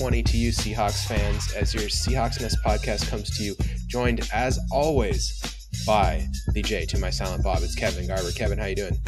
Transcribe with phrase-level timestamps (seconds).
[0.00, 3.54] happy 20, to you, Seahawks fans, as your Seahawks Nest podcast comes to you,
[3.86, 5.38] joined as always
[5.86, 7.58] by the J to my silent Bob.
[7.62, 8.30] It's Kevin Garber.
[8.32, 8.98] Kevin, how you doing?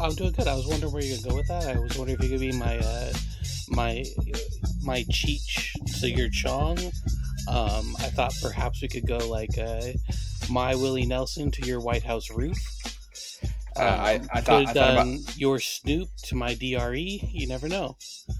[0.00, 0.48] I'm doing good.
[0.48, 1.76] I was wondering where you're gonna go with that.
[1.76, 3.12] I was wondering if you could be my uh,
[3.68, 4.04] my
[4.82, 6.78] my Cheech to your Chong.
[7.48, 9.92] Um, I thought perhaps we could go like uh,
[10.50, 12.58] my Willie Nelson to your White House roof.
[13.76, 17.30] Uh, I, Um, I thought, I could, thought about um, your Snoop to my DRE.
[17.32, 17.96] You never know.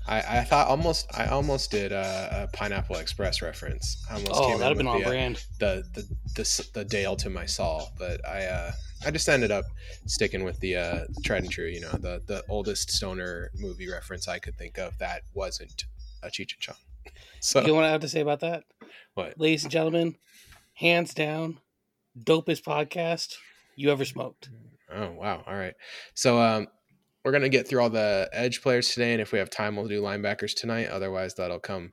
[0.07, 4.05] I, I thought almost I almost did a, a Pineapple Express reference.
[4.11, 5.45] I almost oh, came that'd have been on the, uh, brand.
[5.61, 6.03] the the
[6.35, 8.73] the the Dale to my Saul, but I uh
[9.07, 9.65] I just ended up
[10.07, 14.29] sticking with the uh tried and true, you know, the the oldest stoner movie reference
[14.29, 15.85] I could think of that wasn't
[16.23, 16.77] a Cheech and Chong.
[17.41, 18.65] So You know what I have to say about that?
[19.15, 19.39] what?
[19.39, 20.17] Ladies and gentlemen,
[20.75, 21.59] hands down,
[22.17, 23.35] dopest podcast
[23.77, 24.49] you ever smoked.
[24.95, 25.43] Oh wow!
[25.47, 25.75] All right,
[26.15, 26.69] so um,
[27.25, 29.89] we're gonna get through all the edge players today, and if we have time, we'll
[29.89, 30.89] do linebackers tonight.
[30.89, 31.93] Otherwise, that'll come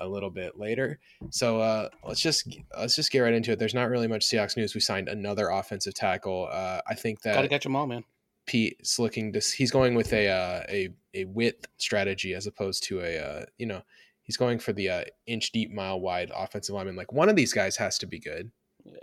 [0.00, 1.00] a little bit later.
[1.30, 2.48] So uh, let's just
[2.78, 3.58] let's just get right into it.
[3.58, 4.74] There's not really much Seahawks news.
[4.74, 6.48] We signed another offensive tackle.
[6.50, 8.04] Uh, I think that Gotta catch them all, man.
[8.46, 9.52] Pete's looking this.
[9.52, 13.66] He's going with a uh, a a width strategy as opposed to a uh, you
[13.66, 13.82] know
[14.22, 16.96] he's going for the uh, inch deep, mile wide offensive lineman.
[16.96, 18.50] Like one of these guys has to be good.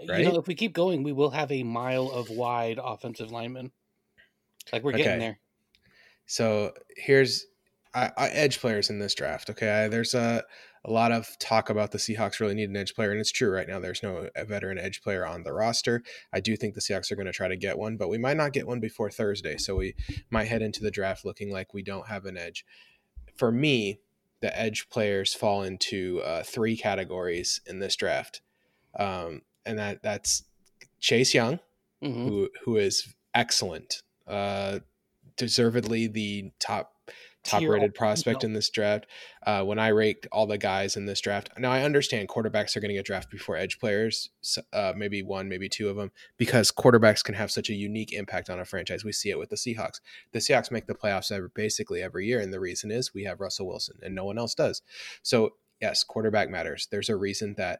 [0.01, 3.71] You know, if we keep going, we will have a mile of wide offensive lineman.
[4.73, 5.19] Like we're getting Okay.
[5.19, 5.39] there.
[6.25, 7.45] So here's
[7.93, 9.49] I, I, edge players in this draft.
[9.49, 10.43] Okay, I, there's a
[10.83, 13.49] a lot of talk about the Seahawks really need an edge player, and it's true
[13.49, 13.79] right now.
[13.79, 16.03] There's no veteran edge player on the roster.
[16.31, 18.37] I do think the Seahawks are going to try to get one, but we might
[18.37, 19.57] not get one before Thursday.
[19.57, 19.95] So we
[20.29, 22.65] might head into the draft looking like we don't have an edge.
[23.35, 23.99] For me,
[24.41, 28.41] the edge players fall into uh, three categories in this draft,
[28.99, 30.43] um, and that that's
[30.99, 31.59] Chase Young,
[32.01, 34.79] hmm who who is excellent, uh,
[35.37, 36.93] deservedly the top
[37.45, 38.47] top rated prospect no.
[38.47, 39.05] in this draft.
[39.45, 42.79] Uh, when I raked all the guys in this draft, now I understand quarterbacks are
[42.79, 44.29] going to get drafted before edge players,
[44.73, 48.49] uh, maybe one, maybe two of them, because quarterbacks can have such a unique impact
[48.49, 49.05] on a franchise.
[49.05, 50.01] We see it with the Seahawks.
[50.31, 53.39] The Seahawks make the playoffs every, basically every year, and the reason is we have
[53.39, 54.81] Russell Wilson, and no one else does.
[55.21, 56.87] So yes, quarterback matters.
[56.89, 57.79] There's a reason that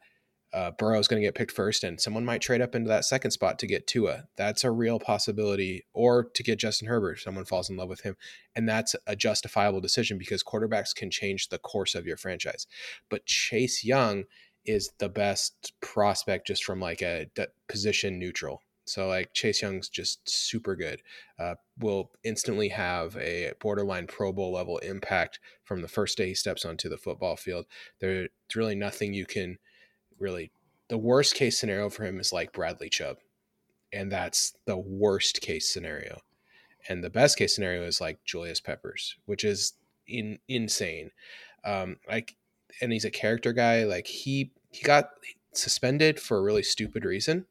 [0.56, 3.04] uh, Burrow is going to get picked first, and someone might trade up into that
[3.04, 4.24] second spot to get Tua.
[4.38, 7.20] That's a real possibility, or to get Justin Herbert.
[7.20, 8.16] Someone falls in love with him,
[8.56, 12.68] and that's a justifiable decision because quarterbacks can change the course of your franchise.
[13.10, 14.24] But Chase Young
[14.64, 18.62] is the best prospect just from like a d- position neutral.
[18.86, 21.02] So like Chase Young's just super good.
[21.38, 26.36] Uh, will instantly have a borderline Pro Bowl level impact from the first day he
[26.36, 27.66] steps onto the football field.
[28.00, 29.58] There's really nothing you can
[30.20, 30.52] really
[30.88, 33.18] the worst case scenario for him is like Bradley Chubb.
[33.94, 36.20] And that's the worst case scenario.
[36.90, 39.74] And the best case scenario is like Julius Peppers, which is
[40.08, 41.12] in, insane.
[41.64, 42.36] Um, like,
[42.82, 43.86] and he's a character guy.
[43.86, 45.10] Like he he got
[45.54, 47.46] suspended for a really stupid reason,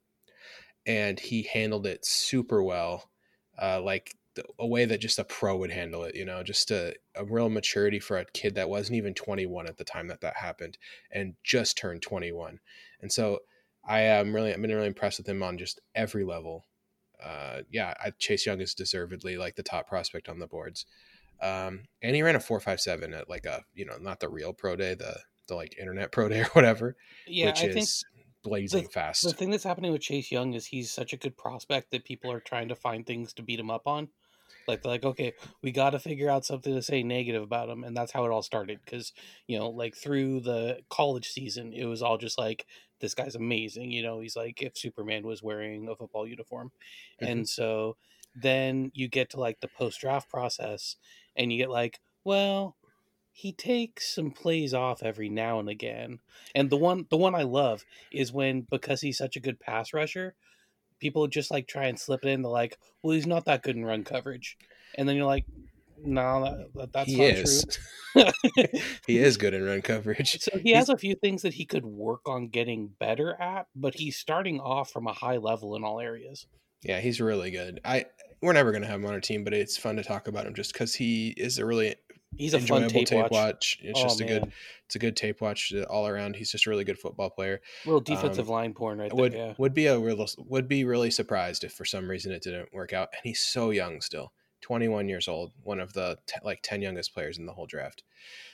[0.86, 3.08] and he handled it super well.
[3.60, 4.14] Uh, like
[4.58, 7.48] a way that just a pro would handle it, you know, just a, a real
[7.48, 10.78] maturity for a kid that wasn't even 21 at the time that that happened
[11.10, 12.60] and just turned 21.
[13.00, 13.40] And so
[13.86, 16.64] I am really, I've been really impressed with him on just every level.
[17.22, 20.86] Uh, yeah, I, Chase Young is deservedly like the top prospect on the boards.
[21.42, 24.76] Um, and he ran a 457 at like a, you know, not the real pro
[24.76, 25.18] day, the,
[25.48, 26.96] the like internet pro day or whatever,
[27.26, 27.88] Yeah, which I is think
[28.42, 29.22] blazing fast.
[29.22, 32.30] the thing that's happening with Chase Young is he's such a good prospect that people
[32.30, 34.08] are trying to find things to beat him up on.
[34.66, 37.96] Like like, okay, we got to figure out something to say negative about him, and
[37.96, 38.80] that's how it all started.
[38.84, 39.12] Because
[39.46, 42.66] you know, like through the college season, it was all just like,
[43.00, 43.90] this guy's amazing.
[43.90, 46.72] You know, he's like if Superman was wearing a football uniform,
[47.20, 47.44] Mhm.
[47.44, 47.96] and so
[48.34, 50.96] then you get to like the post draft process,
[51.36, 52.76] and you get like, well,
[53.32, 56.20] he takes some plays off every now and again.
[56.54, 59.92] And the one the one I love is when because he's such a good pass
[59.92, 60.36] rusher,
[61.04, 62.40] people just like try and slip it in.
[62.40, 64.56] They're like, "Well, he's not that good in run coverage,"
[64.96, 65.44] and then you're like,
[66.02, 67.78] "No, that, that, that's he not is.
[68.14, 68.24] true."
[69.06, 70.40] he is good in run coverage.
[70.40, 73.94] so he has a few things that he could work on getting better at, but
[73.94, 76.46] he's starting off from a high level in all areas.
[76.82, 77.80] Yeah, he's really good.
[77.84, 78.06] I
[78.40, 80.54] we're never gonna have him on our team, but it's fun to talk about him
[80.54, 81.96] just because he is a really
[82.36, 83.78] He's a enjoyable fun tape, watch.
[83.82, 84.52] It's Oh, just a good,
[84.86, 86.36] it's a good tape watch uh, all around.
[86.36, 87.60] He's just a really good football player.
[87.84, 89.20] Little defensive um, line porn right there.
[89.20, 89.54] would Yeah.
[89.58, 92.92] would be a real would be really surprised if for some reason it didn't work
[92.92, 93.08] out.
[93.12, 94.32] And he's so young still,
[94.62, 98.02] 21 years old, one of the t- like 10 youngest players in the whole draft.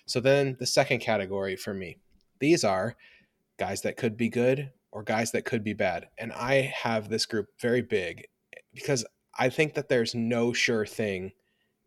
[0.07, 1.99] So then the second category for me,
[2.39, 2.97] these are
[3.59, 6.09] guys that could be good or guys that could be bad.
[6.19, 8.27] And I have this group very big
[8.75, 9.05] because
[9.39, 11.33] I think that there's no sure thing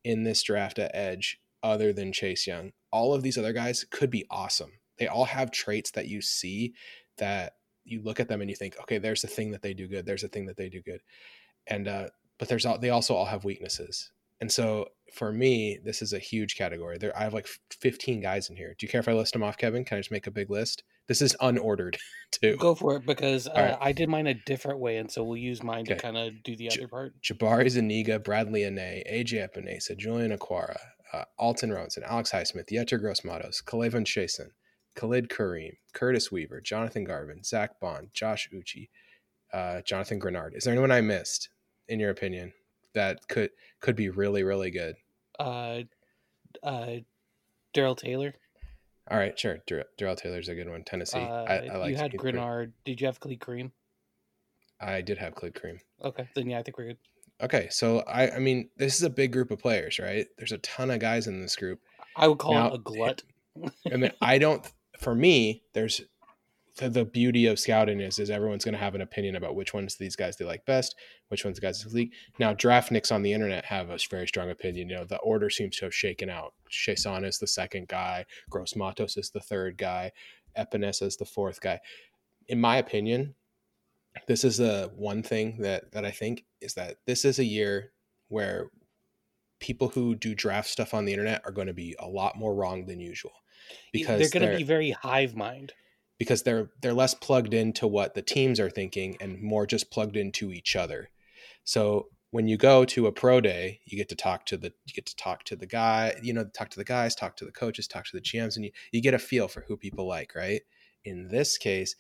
[0.04, 2.72] in this draft at edge other than Chase Young.
[2.92, 4.74] all of these other guys could be awesome.
[5.00, 6.76] They all have traits that you see
[7.18, 7.54] that
[7.86, 10.06] you look at them and you think, okay, there's a thing that they do good.
[10.06, 11.02] There's a thing that they do good.
[11.66, 12.08] And, uh,
[12.38, 14.12] but there's all, they also all have weaknesses.
[14.42, 16.98] And so for me, this is a huge category.
[16.98, 18.76] There, I have like 15 guys in here.
[18.78, 19.86] Do you care if I list them off, Kevin?
[19.86, 20.84] Can I just make a big list?
[21.08, 21.96] This is unordered
[22.32, 22.58] too.
[22.58, 23.78] Go for it because uh, right.
[23.80, 26.56] I did mine a different way, and so we'll use mine to kind of do
[26.56, 27.14] the J- other part.
[27.22, 30.78] Jabari Zuniga, Bradlee Anae, AJ Epenesa, Julian Okwara,
[31.14, 34.50] uh, Alton Robinson, Alex Highsmith, Yetur Gross-Matos, K'Lavon Chaisson,
[34.96, 38.90] Khalid Kareem, Curtis Weaver, Jonathan Garvin, Zack Baun, Josh Uche,
[39.54, 40.56] uh, Jonathan Greenard.
[40.56, 41.50] Is there anyone I missed,
[41.88, 42.54] in your opinion,
[42.94, 43.52] that could
[43.82, 44.96] could be really really good?
[45.40, 45.82] Uh,
[46.62, 46.96] uh,
[47.74, 48.34] Darrell Taylor.
[49.12, 49.58] All right, sure.
[49.68, 50.84] Dur- Darrell Taylor's a good one.
[50.84, 51.20] Tennessee.
[51.20, 51.90] Uh, I, I like.
[51.90, 52.72] you had Greenard.
[52.86, 53.72] Did you have Khalid Kareem?
[54.80, 55.80] I did have Khalid Kareem.
[56.04, 56.98] Okay, then yeah, I think we're good.
[57.42, 60.28] Okay, so I, I mean, this is a big group of players, right?
[60.38, 61.80] There's a ton of guys in this group.
[62.16, 63.24] I would call Now- it a glut.
[63.92, 64.66] I mean, I don't.
[65.00, 66.02] For me, there's
[66.78, 69.74] the, the beauty of scouting is is everyone's going to have an opinion about which
[69.74, 70.96] ones of these guys they like best,
[71.28, 72.14] which ones the guys league.
[72.40, 74.90] Now, draft nicks on the internet have a very strong opinion.
[74.90, 76.54] You know, the order seems to have shaken out.
[76.72, 78.26] Chaisson is the second guy.
[78.50, 80.12] Gross-Matos is the third guy.
[80.58, 81.80] Epenesa is the fourth guy.
[82.48, 83.36] In my opinion,
[84.28, 87.92] this is the one thing that that I think is that this is a year
[88.30, 88.70] where
[89.60, 92.54] people who do draft stuff on the internet are going to be a lot more
[92.54, 93.32] wrong than usual
[93.92, 95.74] because they're going to be very hive mind.
[96.20, 100.18] because they're they're less plugged into what the teams are thinking and more just plugged
[100.18, 101.10] into each other.
[101.64, 104.94] So when you go to a pro day, you get to talk to the you
[104.94, 107.52] get to talk to the guy, you know, talk to the guys, talk to the
[107.52, 110.36] coaches, talk to the GMs, and you, you get a feel for who people like,
[110.36, 110.62] right?
[111.06, 111.96] In this case,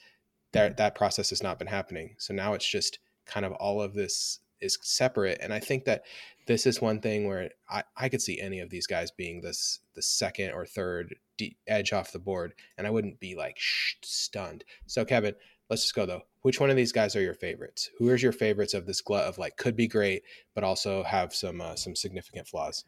[0.53, 2.15] that that process has not been happening.
[2.17, 5.39] So now it's just kind of all of this is separate.
[5.41, 6.03] And I think that
[6.47, 9.79] this is one thing where I, I could see any of these guys being this
[9.95, 11.15] the second or third
[11.67, 14.63] edge off the board, and I wouldn't be like sh- stunned.
[14.85, 15.35] So Kevin,
[15.69, 16.21] let's just go though.
[16.41, 17.89] Which one of these guys are your favorites?
[17.97, 20.23] Who is your favorites of this glut of like could be great,
[20.53, 22.85] but also have some uh, some significant flaws?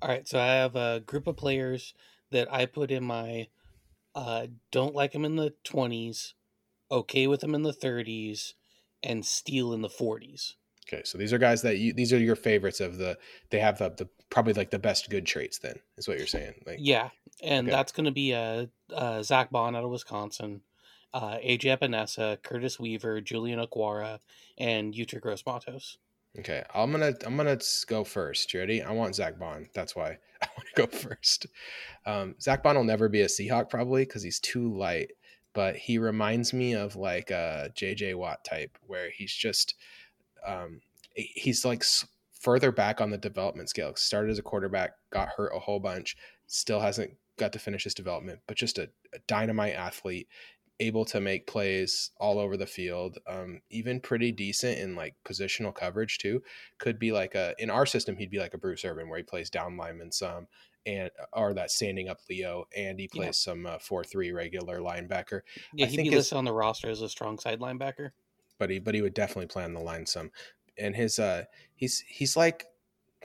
[0.00, 1.94] All right, so I have a group of players
[2.30, 3.48] that I put in my
[4.14, 6.34] uh, don't like them in the twenties,
[6.92, 8.54] okay with them in the thirties,
[9.02, 10.54] and steal in the forties.
[10.86, 13.16] Okay, so these are guys that you these are your favorites of the
[13.50, 15.58] they have the, the probably like the best good traits.
[15.58, 16.54] Then is what you're saying.
[16.66, 17.10] Like Yeah,
[17.42, 17.74] and Okay.
[17.76, 20.62] that's going to be a, uh, Zack Baun out of Wisconsin,
[21.14, 24.20] uh, AJ Epenesa, Curtis Weaver, Julian Okwara,
[24.58, 25.98] and Yetur Gross-Matos.
[26.38, 28.52] Okay, I'm gonna I'm gonna go first.
[28.54, 28.82] You ready?
[28.82, 29.68] I want Zack Baun.
[29.74, 31.46] That's why I want to go first.
[32.06, 35.12] Um, Zack Baun will never be a Seahawk probably because he's too light,
[35.54, 39.74] but he reminds me of like a JJ Watt type where he's just
[40.46, 40.80] um,
[41.14, 41.84] he's like
[42.40, 43.94] further back on the development scale.
[43.96, 46.16] Started as a quarterback, got hurt a whole bunch,
[46.46, 50.28] still hasn't got to finish his development, but just a, a dynamite athlete
[50.80, 55.72] able to make plays all over the field um, even pretty decent in like positional
[55.74, 56.42] coverage too
[56.78, 59.22] could be like a in our system he'd be like a Bruce Irvin where he
[59.22, 60.46] plays down lineman some
[60.84, 63.22] and or that standing up leo and he Yeah.
[63.26, 65.42] plays some uh, 4-3 regular linebacker.
[65.72, 68.10] Yeah, I he'd think be his- listed on the roster as a strong side linebacker.
[68.58, 70.30] but he but he would definitely play on the line some.
[70.78, 71.44] And his uh
[71.76, 72.64] he's he's like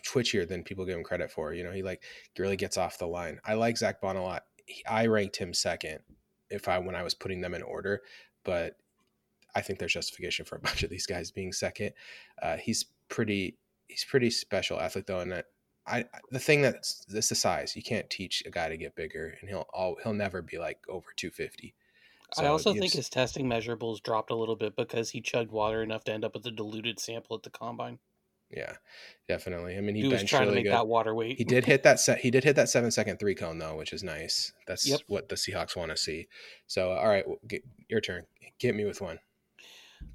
[0.06, 2.04] twitchier than people give him credit for you know he like
[2.38, 3.40] really gets off the line.
[3.44, 4.44] I like Zack Baun a lot.
[4.66, 6.00] He- i ranked him second
[6.50, 8.02] if i when i was putting them in order
[8.44, 8.78] but
[9.56, 11.94] i think there's justification for a bunch of these guys being second.
[12.42, 15.46] Uh he's pretty he's pretty special athlete though and that
[15.88, 17.76] I the thing that's this the size.
[17.76, 20.80] You can't teach a guy to get bigger and he'll all he'll never be like
[20.90, 21.74] over 250
[22.34, 25.82] So I also think his testing measurables dropped a little bit because he chugged water
[25.82, 28.00] enough to end up with a diluted sample at the combine.
[28.50, 28.74] Yeah
[29.28, 30.74] definitely i mean he, He, was trying really to make good.
[30.74, 31.38] that water weight.
[31.38, 32.20] He did hit that set.
[32.20, 34.54] He did hit that seven second three cone though, which is nice.
[34.68, 35.02] That's Yep.
[35.08, 36.28] what the Seahawks want to see.
[36.66, 38.26] So, all right, well, get, your turn.
[38.60, 39.20] Get me with one.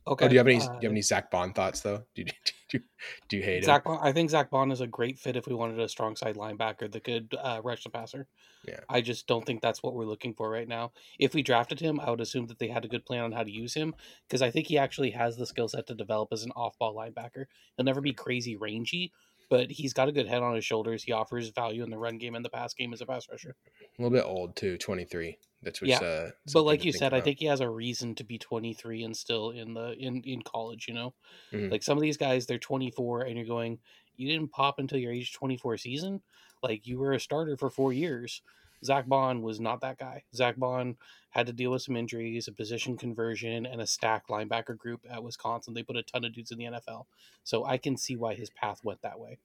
[0.06, 0.24] Okay.
[0.24, 0.56] Oh, do you have any?
[0.56, 2.04] uh, do you have any Zack Baun thoughts though?
[2.14, 2.32] Do you, do
[2.79, 2.81] you,
[3.29, 3.93] do you hate Zach him?
[3.93, 6.37] Baun, I think Zack Baun is a great fit if we wanted a strong side
[6.37, 8.26] linebacker that could uh, rush the passer.
[8.67, 8.81] Yeah.
[8.88, 10.93] I just don't think that's what we're looking for right now.
[11.19, 13.43] If we drafted him, I would assume that they had a good plan on how
[13.43, 13.95] to use him
[14.29, 16.95] because I think he actually has the skill set to develop as an off ball
[16.95, 17.47] linebacker.
[17.76, 19.12] He'll never be crazy rangy,
[19.50, 21.02] but he's got a good head on his shoulders.
[21.02, 23.55] He offers value in the run game and the pass game as a pass rusher.
[23.99, 24.79] A little bit old too.
[24.79, 25.38] Twenty three.
[25.62, 28.25] That's what's, Yeah, uh, but like you said, I think he has a reason to
[28.25, 30.88] be 23 and still in the in in college.
[30.88, 31.14] You know,
[31.52, 31.71] Mhm.
[31.71, 33.81] like some of these guys, they're 24, and you're going,
[34.16, 36.23] you didn't pop until your age 24 season.
[36.62, 38.42] Like you were a starter for four years.
[38.85, 40.25] Zack Baun was not that guy.
[40.35, 40.99] Zack Baun
[41.31, 45.23] had to deal with some injuries, a position conversion, and a stacked linebacker group at
[45.23, 45.75] Wisconsin.
[45.75, 47.07] They put a ton of dudes in the NFL,
[47.45, 49.38] so I can see why his path went that way.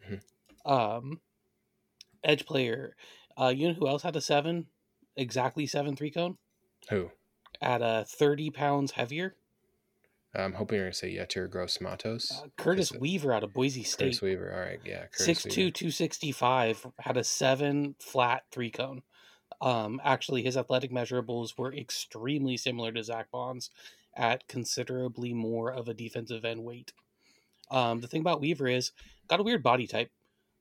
[0.00, 0.18] Mhm.
[0.64, 1.20] Um,
[2.24, 2.96] edge player.
[3.36, 4.68] Uh, you know who else had a seven?
[5.18, 6.38] Exactly seven three cone
[6.88, 7.10] Who?
[7.60, 9.34] at a thirty pounds heavier.
[10.34, 12.30] I'm hoping you're gonna say Yetur Gross-Matos.
[12.30, 14.04] Uh, Curtis Weaver out of Boise State.
[14.04, 14.52] Curtis Weaver.
[14.52, 15.06] All right, yeah.
[15.06, 19.02] Curtis Six two, two sixty five had a seven flat three cone.
[19.60, 23.70] Um, actually, his athletic measurables were extremely similar to Zack Baun's
[24.16, 26.92] at considerably more of a defensive end weight.
[27.70, 28.92] Um, the thing about Weaver is
[29.26, 30.10] got a weird body type.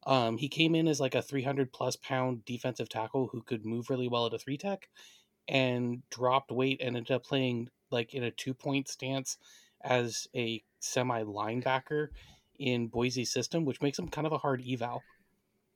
[0.07, 3.89] Um, he came in as like a 300 plus pound defensive tackle who could move
[3.89, 4.87] really well at a three tech
[5.49, 9.37] and dropped weight and ended up playing like in a two point stance
[9.83, 12.07] as a semi linebacker
[12.57, 15.03] in Boise's system, which makes him kind of a hard eval.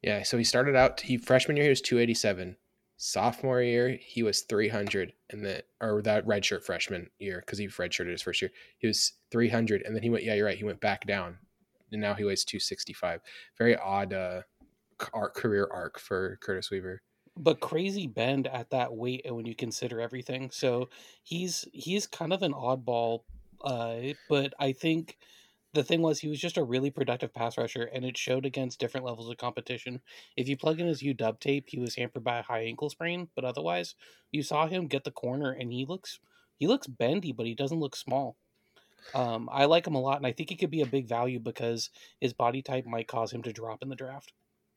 [0.02, 1.02] Yeah, so he started out.
[1.02, 2.56] He freshman year he was 287.
[2.98, 8.12] Sophomore year he was 300, and then or that redshirt freshman year because he redshirted
[8.12, 10.24] his first year he was 300, and then he went.
[10.24, 10.58] Yeah, you're right.
[10.58, 11.38] He went back down,
[11.92, 13.22] and now he weighs 265.
[13.58, 14.42] Very odd uh,
[15.14, 17.02] arc, career arc for Curtis Weaver.
[17.38, 20.90] but crazy bend at that weight and when you consider everything so
[21.24, 23.22] he's he's kind of an oddball
[23.64, 23.96] uh
[24.30, 25.18] but i think
[25.74, 28.80] the thing was he was just a really productive pass rusher and it showed against
[28.80, 30.02] different levels of competition
[30.36, 33.28] if you plug in his u-dub tape he was hampered by a high ankle sprain
[33.36, 33.96] but otherwise
[34.32, 36.20] you saw him get the corner and he looks
[36.58, 38.36] he looks bendy but he doesn't look small
[39.14, 41.40] um, I like him a lot, and I think he could be a big value
[41.40, 41.90] because
[42.20, 44.34] his body type might cause him to drop in the draft.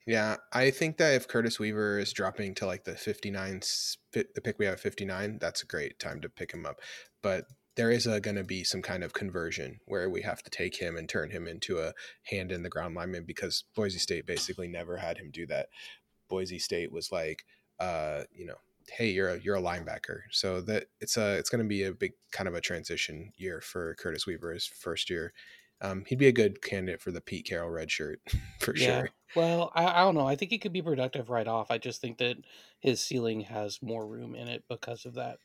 [0.06, 4.24] Yeah, I think that if Curtis Weaver is dropping to like the 59, s- fi-
[4.34, 6.80] the pick we have at 59, that's a great time to pick him up.
[7.22, 10.76] But there is going to be some kind of conversion where we have to take
[10.76, 11.92] him and turn him into a
[12.24, 15.68] hand in the ground lineman because Boise State basically never had him do that.
[16.28, 17.44] Boise State was like,
[17.80, 21.62] uh, you know, hey, you're a you're a linebacker, so that it's a it's going
[21.64, 25.32] to be a big kind of a transition year for Curtis Weaver his first year.
[25.80, 28.20] Um, he'd be a good candidate for the Pete Carroll red shirt
[28.60, 28.76] for Yeah.
[28.76, 29.10] sure.
[29.34, 30.26] Well, I, I don't know.
[30.26, 31.70] I think he could be productive right off.
[31.70, 32.36] I just think that
[32.80, 35.40] his ceiling has more room in it because of that.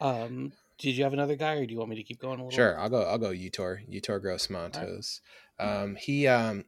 [0.00, 2.44] Um, did you have another guy, or do you want me to keep going a
[2.46, 2.70] little?
[2.70, 3.02] Sure, I'll go.
[3.02, 3.30] I'll go.
[3.30, 5.20] Yetur, Yetur Gross Montos.
[5.58, 6.64] Um, he um,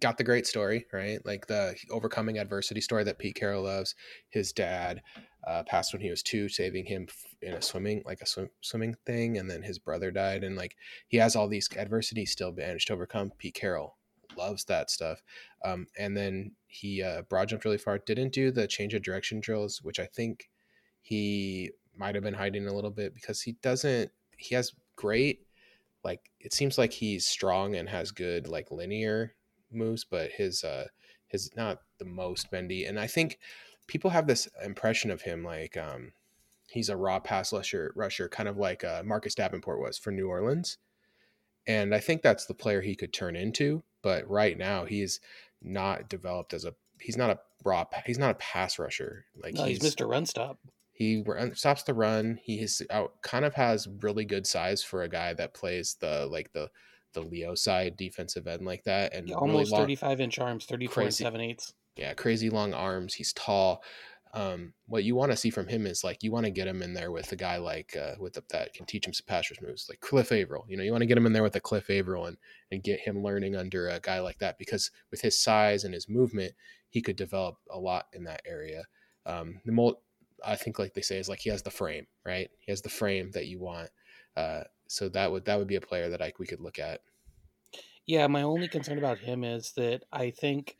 [0.00, 1.24] got the great story, right?
[1.24, 3.94] Like the overcoming adversity story that Pete Carroll loves.
[4.30, 5.02] His dad
[5.46, 7.08] uh, passed when he was two, saving him
[7.42, 10.76] in a swimming, like a swim, swimming thing, and then his brother died, and like
[11.08, 13.32] he has all these adversity still managed to overcome.
[13.38, 13.96] Pete Carroll
[14.36, 15.22] loves that stuff,
[15.64, 17.98] um, and then he uh, broad jumped really far.
[17.98, 20.50] Didn't do the change of direction drills, which I think
[21.00, 24.10] he might have been hiding a little bit because he doesn't.
[24.36, 25.40] He has great
[26.04, 29.34] like it seems like he's strong and has good like linear
[29.72, 30.86] moves but his uh
[31.26, 33.38] his not the most bendy and i think
[33.86, 36.12] people have this impression of him like um
[36.70, 40.28] he's a raw pass rusher rusher kind of like uh, marcus davenport was for new
[40.28, 40.78] orleans
[41.66, 45.20] and i think that's the player he could turn into but right now he's
[45.62, 49.64] not developed as a he's not a raw he's not a pass rusher like No,
[49.64, 50.08] he's, Mr.
[50.08, 50.58] Run Stop.
[50.92, 52.38] he run, stops the run.
[52.42, 56.26] He is out, kind of has really good size for a guy that plays the
[56.30, 56.70] like the
[57.14, 60.66] the Leo side defensive end like that, and Yeah, really almost long- 35 inch arms,
[60.66, 61.74] 34 and 7 eighths.
[61.96, 63.14] yeah, crazy long arms.
[63.14, 63.82] He's tall.
[64.34, 66.82] Um, what you want to see from him is like you want to get him
[66.82, 69.50] in there with a guy like uh, with the, that can teach him some pass
[69.50, 70.66] rush moves, like Cliff Avril.
[70.68, 72.36] You know, you want to get him in there with a Cliff Avril and
[72.70, 76.10] and get him learning under a guy like that because with his size and his
[76.10, 76.52] movement,
[76.90, 78.84] he could develop a lot in that area.
[79.24, 80.02] Um, the molt,
[80.44, 82.50] I think, like they say, is like he has the frame, right?
[82.58, 83.88] He has the frame that you want.
[84.36, 87.02] Uh, so that would that would be a player that I we could look at.
[88.06, 90.76] Yeah, my only concern about him is that I think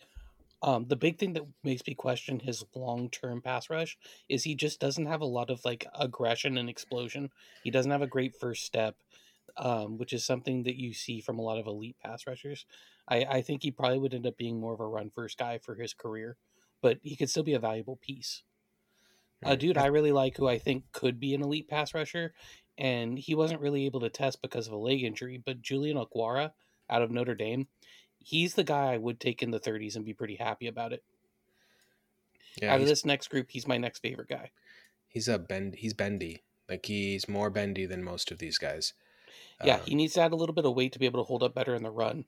[0.63, 3.99] um, the big thing that makes me question his long term pass rush
[4.29, 7.31] is he just doesn't have a lot of like aggression and explosion.
[7.63, 8.97] He doesn't have a great first step,
[9.57, 12.67] um, which is something that you see from a lot of elite pass rushers.
[13.09, 15.59] I, I think he probably would end up being more of a run first guy
[15.59, 16.39] for his career,
[16.83, 18.45] but he could still be a valuable piece.
[19.45, 22.35] A dude I really like who I think could be an elite pass rusher,
[22.79, 26.53] and he wasn't really able to test because of a leg injury, but Julian Okwara
[26.89, 27.67] out of Notre Dame,
[28.19, 31.03] he's the guy I would take in the 30s and be pretty happy about it.
[32.63, 34.51] Yeah, out of this next group, he's my next favorite guy.
[35.09, 35.75] he's a bend.
[35.77, 36.43] He's bendy.
[36.69, 38.95] Like he's more bendy than most of these guys.
[39.65, 41.27] Yeah, Um, he needs to add a little bit of weight to be able to
[41.27, 42.25] hold up better in the run.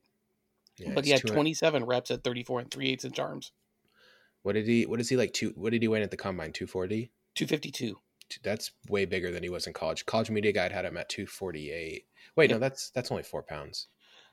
[0.79, 3.53] yeah, but he had 27 reps at 34 and 3 eighths inch arms.
[4.43, 4.87] What did he?
[4.87, 5.33] What is he like?
[5.35, 5.53] Two?
[5.57, 6.53] What did he win at the combine?
[6.53, 7.11] Two forty.
[7.35, 7.99] 252.
[8.43, 10.07] That's way bigger than he was in college.
[10.07, 12.07] College Media Guide had him at two forty eight.
[12.37, 12.57] Wait, Yeah.
[12.57, 13.89] no, that's that's only four pounds.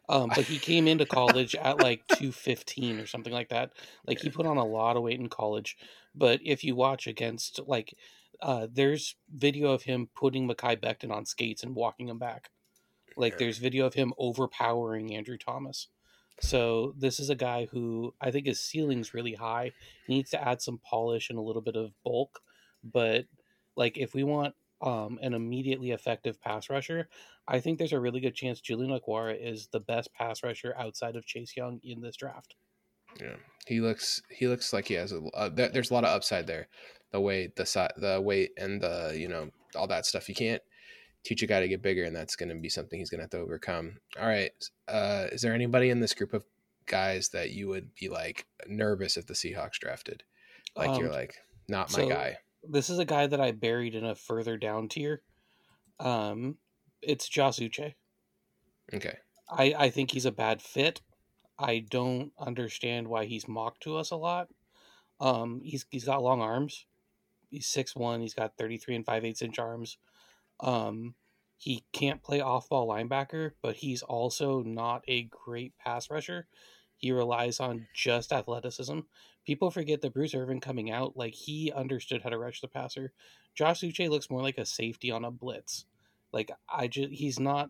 [0.09, 3.71] Um, but he came into college at like 215 or something like that.
[4.05, 5.77] Like he put on a lot of weight in college.
[6.15, 7.93] But if you watch against, like,
[8.41, 12.49] uh, there's video of him putting Mekhi Becton on skates and walking him back.
[13.17, 13.39] Like Yeah.
[13.39, 15.89] there's video of him overpowering Andrew Thomas.
[16.39, 19.71] So this is a guy who I think his ceiling's really high.
[20.05, 22.39] He needs to add some polish and a little bit of bulk,
[22.83, 23.25] but
[23.77, 27.07] like if we want um, an immediately effective pass rusher,
[27.47, 31.15] I think there's a really good chance Julian Okwara is the best pass rusher outside
[31.15, 32.55] of Chase Young in this draft.
[33.21, 36.09] Yeah, he looks he looks like he has a uh, there, there's a lot of
[36.09, 36.67] upside there.
[37.11, 40.27] The weight, the size, the weight, and the you know all that stuff.
[40.27, 40.61] You can't
[41.23, 43.23] teach a guy to get bigger, and that's going to be something he's going to
[43.23, 43.97] have to overcome.
[44.19, 44.51] All right,
[44.87, 46.43] uh, is there anybody in this group of
[46.85, 50.23] guys that you would be like nervous if the Seahawks drafted?
[50.75, 51.35] Like um, you're like
[51.69, 52.37] not my so guy.
[52.63, 55.21] This is a guy that I buried in a further down tier.
[55.99, 56.57] Um,
[57.01, 57.95] it's Josh Uche.
[58.93, 59.17] Okay.
[59.49, 61.01] I I think he's a bad fit.
[61.59, 64.49] I don't understand why he's mocked to us a lot.
[65.19, 66.85] Um, he's he's got long arms.
[67.49, 68.21] He's six one.
[68.21, 69.97] He's got thirty three and five eighths inch arms.
[70.59, 71.15] Um,
[71.57, 76.47] he can't play off ball linebacker, but he's also not a great pass rusher.
[76.97, 78.99] He relies on just athleticism.
[79.45, 83.13] People forget that Bruce Irvin coming out, like he understood how to rush the passer.
[83.55, 85.85] Josh Uche looks more like a safety on a blitz.
[86.33, 87.69] Like I just he's not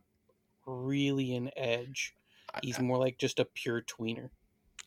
[0.65, 2.15] really an edge.
[2.63, 4.29] He's more like just a pure tweener.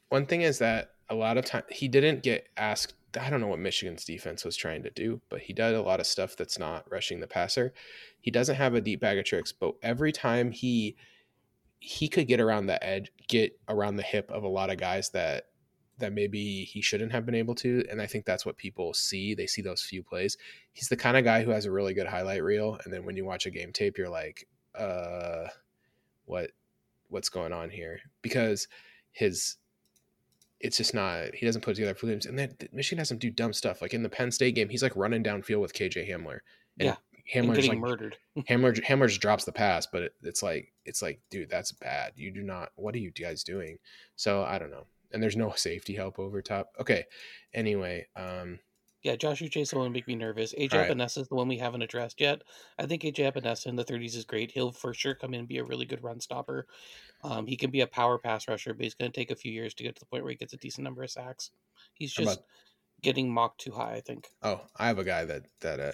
[0.08, 3.48] One thing is that a lot of time he didn't get asked I don't know
[3.48, 6.58] what Michigan's defense was trying to do, but he did a lot of stuff that's
[6.58, 7.72] not rushing the passer.
[8.20, 10.96] He doesn't have a deep bag of tricks, but every time he
[11.80, 15.10] he could get around the edge, get around the hip of a lot of guys
[15.10, 15.46] that
[15.98, 19.34] that maybe he shouldn't have been able to, and I think that's what people see.
[19.34, 20.36] They see those few plays.
[20.72, 23.16] He's the kind of guy who has a really good highlight reel, and then when
[23.16, 24.46] you watch a game tape, you're like,
[24.78, 25.48] uh,
[26.24, 26.50] what
[27.08, 28.00] what's going on here?
[28.22, 28.68] Because
[29.12, 29.56] his
[30.60, 32.26] it's just not he doesn't put together games.
[32.26, 33.80] And then Michigan has him do dumb stuff.
[33.80, 36.40] Like in the Penn State game, he's like running downfield with KJ Hamler.
[36.78, 36.96] And yeah.
[37.32, 38.16] Getting like, murdered.
[38.48, 42.12] Hamler Hamler just drops the pass, but it, it's like it's like, dude, that's bad.
[42.16, 43.78] You do not what are you guys doing?
[44.16, 44.86] So I don't know.
[45.12, 46.70] And there's no safety help over top.
[46.80, 47.04] Okay.
[47.54, 48.58] Anyway, um
[49.02, 50.52] yeah, Josh Uche is the one who make me nervous.
[50.52, 51.00] AJ right.
[51.16, 52.42] Is the one we haven't addressed yet.
[52.78, 54.50] I think AJ Epenesa in the 30s is great.
[54.50, 56.66] He'll for sure come in and be a really good run stopper.
[57.24, 59.52] Um, he can be a power pass rusher, but he's going to take a few
[59.52, 61.50] years to get to the point where he gets a decent number of sacks.
[61.94, 62.44] He's just about...
[63.00, 64.28] getting mocked too high, I think.
[64.42, 65.92] Oh, I have a guy that that uh,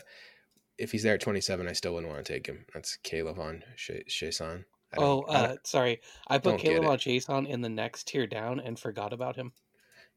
[0.79, 2.67] if he's there at 27, I still wouldn't want to take him.
[2.73, 4.65] That's K'Lavon Chaisson.
[4.97, 6.01] Oh, uh, sorry.
[6.29, 9.53] I put K'Lavon Chaisson in the next tier down and forgot about him.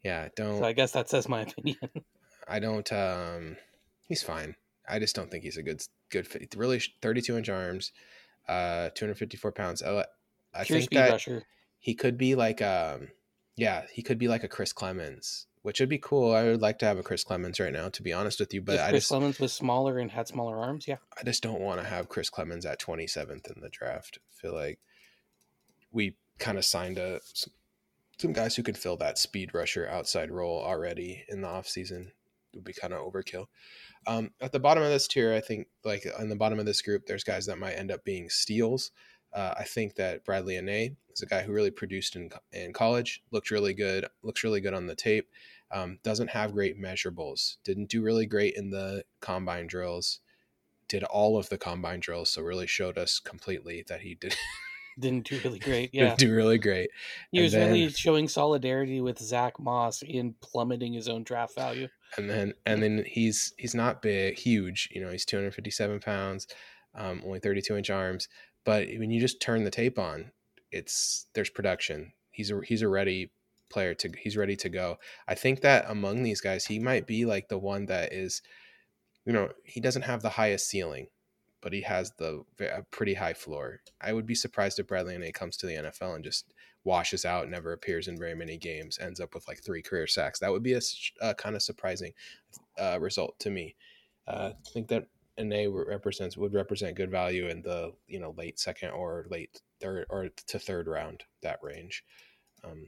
[0.04, 0.60] Yeah, don't.
[0.60, 1.78] So I guess that says my opinion.
[2.48, 2.92] I don't.
[2.92, 3.58] um
[4.10, 4.56] He's fine.
[4.90, 6.56] I just don't think he's a good good fit.
[6.58, 7.92] Really, 32 inch arms,
[8.48, 9.84] uh, 254 pounds.
[9.84, 10.04] I,
[10.54, 11.44] I think that rusher.
[11.78, 13.10] he could be like um,
[13.56, 16.34] yeah, he could be like a Chris Clemons, which would be cool.
[16.34, 18.62] I would like to have a Chris Clemons right now, to be honest with you.
[18.62, 20.98] But if I Chris just, Clemons was smaller and had smaller arms, yeah.
[21.20, 24.20] I just don't want to have Chris Clemons at 27th in the draft.
[24.22, 24.80] I feel like
[25.92, 27.20] we kind of signed a
[28.20, 32.56] some guys who could fill that speed rusher outside role already in the offseason It
[32.56, 33.46] would be kind of overkill.
[34.08, 36.82] Um, at the bottom of this tier, I think like on the bottom of this
[36.82, 38.92] group, there's guys that might end up being steals.
[39.34, 43.22] Uh, I think that Bradlee Anae is a guy who really produced in in college,
[43.32, 45.30] looked really good, looks really good on the tape.
[45.72, 47.58] Um, doesn't have great measurables.
[47.64, 50.20] Didn't do really great in the combine drills.
[50.88, 54.36] Did all of the combine drills, so really showed us completely that he did
[55.00, 55.92] didn't do really great.
[55.94, 56.90] Yeah, do really great.
[57.32, 61.56] He and was then, really showing solidarity with Zack Moss in plummeting his own draft
[61.56, 61.88] value.
[62.18, 64.90] And then, and then he's he's not big, huge.
[64.92, 66.48] You know, he's 257 pounds,
[66.96, 68.28] um, only 32 inch arms.
[68.70, 70.32] But when you just turn the tape on,
[70.72, 72.14] it's there's production.
[72.30, 73.32] He's a he's a ready
[73.72, 74.98] player to he's ready to go.
[75.28, 78.44] I think that among these guys, he might be like the one that is,
[79.26, 81.08] you know, he doesn't have the highest ceiling
[81.62, 82.44] but he has the
[82.92, 83.82] pretty high floor.
[84.00, 86.54] I would be surprised if Bradlee Anae comes to the NFL and just
[86.84, 90.40] washes out, never appears in very many games, ends up with like three career sacks.
[90.40, 90.82] That would be a,
[91.22, 92.14] a kind of surprising
[92.78, 93.76] uh, result to me.
[94.26, 95.08] Uh, I think that
[95.40, 100.06] Anae represents would represent good value in the you know late second or late third
[100.10, 102.04] or to third round that range.
[102.64, 102.88] Um,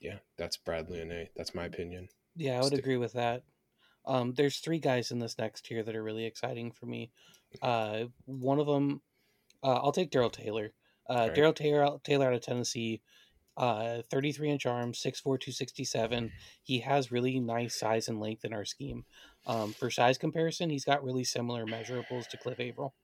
[0.00, 1.28] yeah, that's Bradlee Anae.
[1.36, 2.08] That's my opinion.
[2.36, 3.44] Yeah, I would agree with that.
[4.04, 7.12] Um, there's three guys in this next tier that are really exciting for me.
[7.60, 9.00] Uh, one of them,
[9.62, 10.72] uh, I'll take Darrell Taylor.
[11.08, 11.34] Uh, right.
[11.34, 13.00] Darrell Taylor, Taylor out of Tennessee,
[13.56, 16.32] uh, 33 inch arms, 6'4", 267.
[16.62, 19.04] He has really nice size and length in our scheme.
[19.46, 22.94] Um, for size comparison, he's got really similar measurables to Cliff Avril.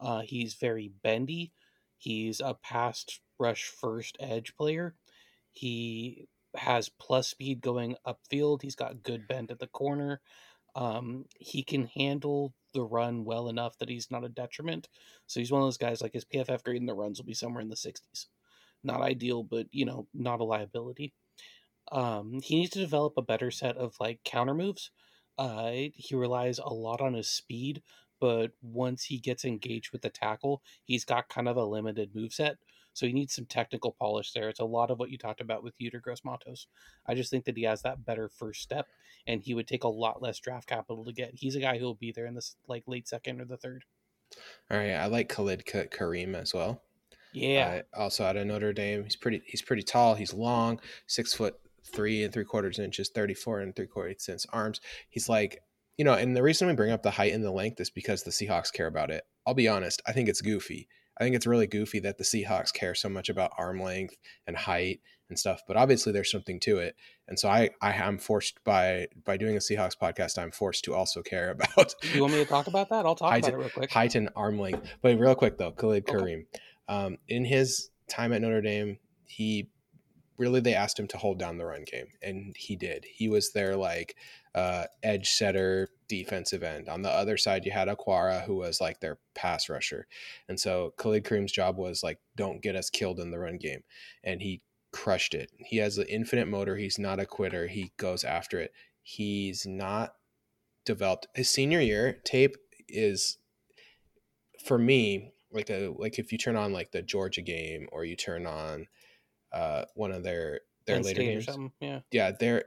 [0.00, 1.52] Uh, he's very bendy.
[1.96, 4.94] He's a past rush first edge player.
[5.50, 8.62] He has plus speed going upfield.
[8.62, 10.20] He's got good bend at the corner.
[10.74, 14.88] Um, he can handle the run well enough that he's not a detriment.
[15.26, 17.34] So he's one of those guys like his PFF grade in the runs will be
[17.34, 18.26] somewhere in the 60s.
[18.82, 21.12] Not ideal, but you know, not a liability.
[21.90, 24.90] Um, he needs to develop a better set of like counter moves.
[25.38, 27.82] Uh, he relies a lot on his speed,
[28.20, 32.32] but once he gets engaged with the tackle, he's got kind of a limited move
[32.32, 32.56] set.
[32.94, 34.48] So he needs some technical polish there.
[34.48, 36.66] It's a lot of what you talked about with Yetur Gross-Matos.
[37.06, 38.86] I just think that he has that better first step,
[39.26, 41.30] and he would take a lot less draft capital to get.
[41.34, 43.84] He's a guy who will be there in this like late second or the third.
[44.70, 46.82] All right, I like Khalid Kareem as well.
[47.32, 47.82] Yeah.
[47.94, 49.42] Uh, also out of Notre Dame, he's pretty.
[49.46, 50.14] He's pretty tall.
[50.14, 54.46] He's long, six foot three and three quarters inches, thirty four and three quarters inch
[54.52, 54.80] arms.
[55.08, 55.60] He's like,
[55.96, 58.22] you know, and the reason we bring up the height and the length is because
[58.22, 59.24] the Seahawks care about it.
[59.46, 60.88] I'll be honest, I think it's goofy.
[61.18, 64.16] I think it's really goofy that the Seahawks care so much about arm length
[64.46, 65.62] and height and stuff.
[65.66, 66.96] But obviously, there's something to it,
[67.28, 70.38] and so I I am forced by by doing a Seahawks podcast.
[70.38, 71.94] I'm forced to also care about.
[72.14, 73.04] you want me to talk about that?
[73.04, 73.90] I'll talk height, about it real quick.
[73.90, 76.18] Height and arm length, but real quick though, Khalid okay.
[76.18, 76.46] Kareem,
[76.92, 79.70] um, in his time at Notre Dame, he
[80.36, 83.06] really they asked him to hold down the run game, and he did.
[83.10, 84.16] He was their like
[84.54, 86.90] uh, edge setter, defensive end.
[86.90, 90.06] On the other side, you had Okwara, who was like their pass rusher,
[90.48, 93.84] and so Khalid Kareem's job was like, don't get us killed in the run game,
[94.22, 94.60] and he
[94.92, 95.50] crushed it.
[95.56, 96.76] He has an infinite motor.
[96.76, 97.68] He's not a quitter.
[97.68, 98.72] He goes after it.
[99.02, 100.12] He's not
[100.84, 101.28] developed.
[101.34, 103.38] His senior year tape is,
[104.62, 108.16] for me, like a like if you turn on like the Georgia game or you
[108.16, 108.86] turn on
[109.52, 111.72] uh, one of their their Penn later State games.
[111.80, 112.64] Yeah, yeah, their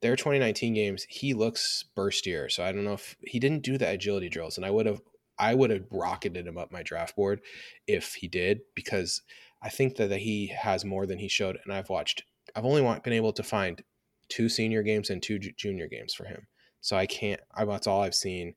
[0.00, 2.50] their 2019 games, he looks burstier.
[2.50, 5.00] So I don't know if he didn't do the agility drills, and I would have
[5.38, 7.40] I would have rocketed him up my draft board
[7.86, 9.22] if he did because
[9.62, 11.58] I think that, that he has more than he showed.
[11.64, 12.24] And I've watched,
[12.54, 13.82] I've only been able to find
[14.28, 16.46] two senior games and two junior games for him.
[16.80, 17.40] So I can't.
[17.54, 18.54] I, that's all I've seen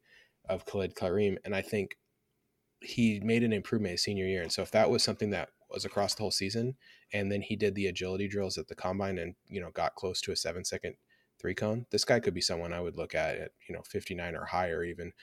[0.48, 1.98] of Khalid Kareem, and I think
[2.82, 4.42] he made an improvement his senior year.
[4.42, 6.76] And so if that was something that was across the whole season,
[7.14, 10.22] and then he did the agility drills at the combine and you know got close
[10.22, 10.96] to a seven second
[11.40, 14.36] three cone, this guy could be someone I would look at at you know 59
[14.36, 15.14] or higher even.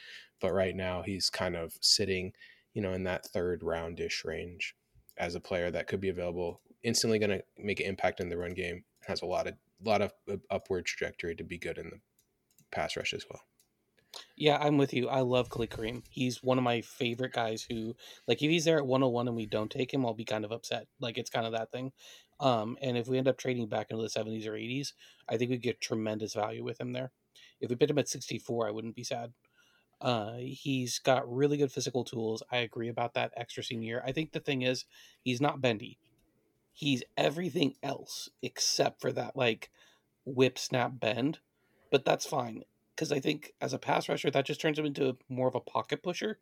[0.41, 2.33] But right now he's kind of sitting,
[2.75, 4.75] you know, in that third roundish range
[5.17, 8.39] as a player that could be available, instantly going to make an impact in the
[8.39, 8.85] run game.
[9.07, 10.13] Has a lot of lot of
[10.51, 12.01] upward trajectory to be good in the
[12.71, 13.43] pass rush as well.
[14.37, 15.09] Yeah, I'm with you.
[15.09, 16.03] I love Khalid Kareem.
[16.11, 17.95] He's one of my favorite guys who,
[18.27, 20.53] like, if he's there at 101 and we don't take him, I'll be kind of
[20.53, 20.87] upset.
[21.01, 21.93] Like, it's kind of that thing.
[22.41, 24.93] Um, and if we end up trading back into the 70s or 80s,
[25.29, 27.11] I think we get tremendous value with him there.
[27.61, 29.33] If we put him at 64, I wouldn't be sad.
[30.01, 32.43] Uh, he's got really good physical tools.
[32.53, 34.03] I agree about that extra senior.
[34.07, 34.85] I think the thing is,
[35.25, 35.99] he's not bendy.
[36.73, 39.71] He's everything else except for that, like,
[40.25, 41.41] whip snap bend.
[41.91, 42.63] But that's fine
[42.99, 45.61] because I think as a pass rusher, that just turns him into more of a
[45.61, 46.41] pocket pusher.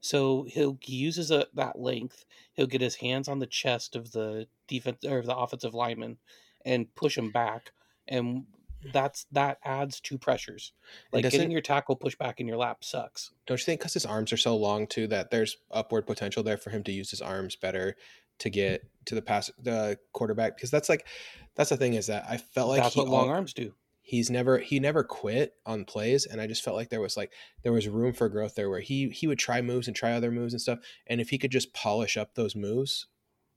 [0.00, 2.24] So he'll he uses a, that length.
[2.54, 6.16] He'll get his hands on the chest of the defense or the offensive lineman
[6.64, 7.70] and push him back,
[8.08, 8.44] and
[8.82, 8.90] hmm.
[8.92, 10.72] that's that adds two pressures.
[11.12, 13.30] Like getting your tackle pushed back in your lap sucks.
[13.46, 13.80] Don't you think?
[13.80, 16.92] Because his arms are so long too, that there's upward potential there for him to
[16.92, 17.94] use his arms better
[18.38, 20.56] to get to the pass the quarterback.
[20.56, 21.06] Because that's like
[21.54, 23.72] that's the thing is that I felt like that's what long arms do
[24.10, 27.32] he's never he never quit on plays and i just felt like there was like
[27.62, 30.32] there was room for growth there where he he would try moves and try other
[30.32, 33.06] moves and stuff and if he could just polish up those moves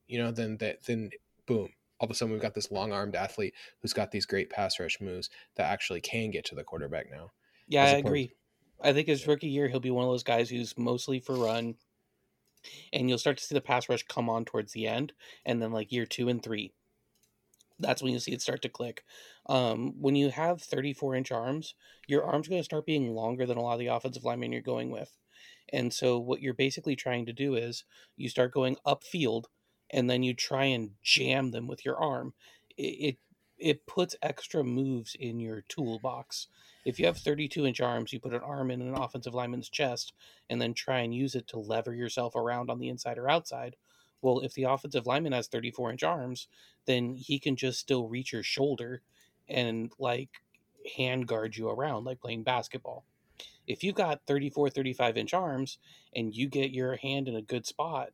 [0.06, 1.10] you know then that then
[1.44, 4.78] boom all of a sudden we've got this long-armed athlete who's got these great pass
[4.78, 7.32] rush moves that actually can get to the quarterback now
[7.66, 8.32] yeah i agree.
[8.80, 11.74] I think his rookie year he'll be one of those guys who's mostly for run
[12.92, 15.14] and you'll start to see the pass rush come on towards the end
[15.44, 16.74] and then like year two and three
[17.78, 19.04] that's when you see it start to click.
[19.46, 21.74] Um, when you have 34 inch arms,
[22.06, 24.62] your arms going to start being longer than a lot of the offensive linemen you're
[24.62, 25.16] going with.
[25.72, 27.84] And so, what you're basically trying to do is
[28.16, 29.44] you start going upfield
[29.90, 32.34] and then you try and jam them with your arm.
[32.76, 33.16] It, it,
[33.58, 36.48] it puts extra moves in your toolbox.
[36.84, 40.12] If you have 32 inch arms, you put an arm in an offensive lineman's chest
[40.50, 43.76] and then try and use it to lever yourself around on the inside or outside
[44.24, 46.48] well, if the offensive lineman has 34 inch arms,
[46.86, 49.02] then he can just still reach your shoulder
[49.50, 50.30] and like
[50.96, 53.04] hand guard you around like playing basketball.
[53.66, 55.78] If you've got 34, 35 inch arms
[56.16, 58.10] and you get your hand in a good spot,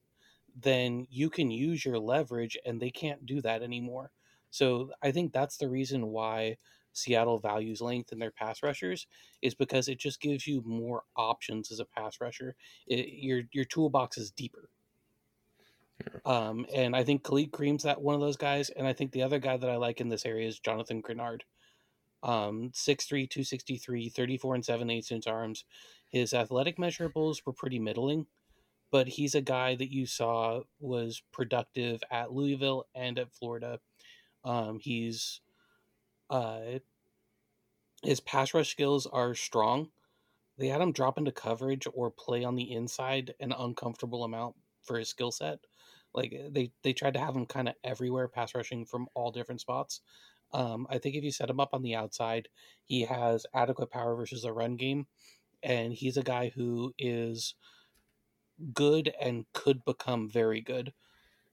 [0.60, 4.10] then you can use your leverage and they can't do that anymore.
[4.50, 6.56] So I think that's the reason why
[6.92, 9.06] Seattle values length in their pass rushers
[9.42, 12.56] is because it just gives you more options as a pass rusher.
[12.88, 14.70] It, your your toolbox is deeper.
[16.24, 18.70] Um, and I think Khalid Kareem's that one of those guys.
[18.70, 21.42] And I think the other guy that I like in this area is Jonathan Greenard.
[22.22, 25.64] Um, 6'3, 263, 34 and 7 8 inch arms.
[26.08, 28.26] His athletic measurables were pretty middling,
[28.90, 33.78] but he's a guy that you saw was productive at Louisville and at Florida.
[34.44, 35.40] Um, he's
[36.28, 36.80] uh,
[38.02, 39.90] his pass rush skills are strong.
[40.58, 44.98] They had him drop into coverage or play on the inside an uncomfortable amount for
[44.98, 45.60] his skill set.
[46.14, 49.60] Like they they tried to have him kind of everywhere, pass rushing from all different
[49.60, 50.00] spots.
[50.52, 52.48] Um, I think if you set him up on the outside,
[52.84, 55.06] he has adequate power versus a run game,
[55.62, 57.54] and he's a guy who is
[58.74, 60.92] good and could become very good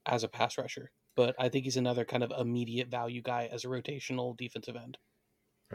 [0.06, 0.92] as a pass rusher.
[1.16, 4.98] But I think he's another kind of immediate value guy as a rotational defensive end.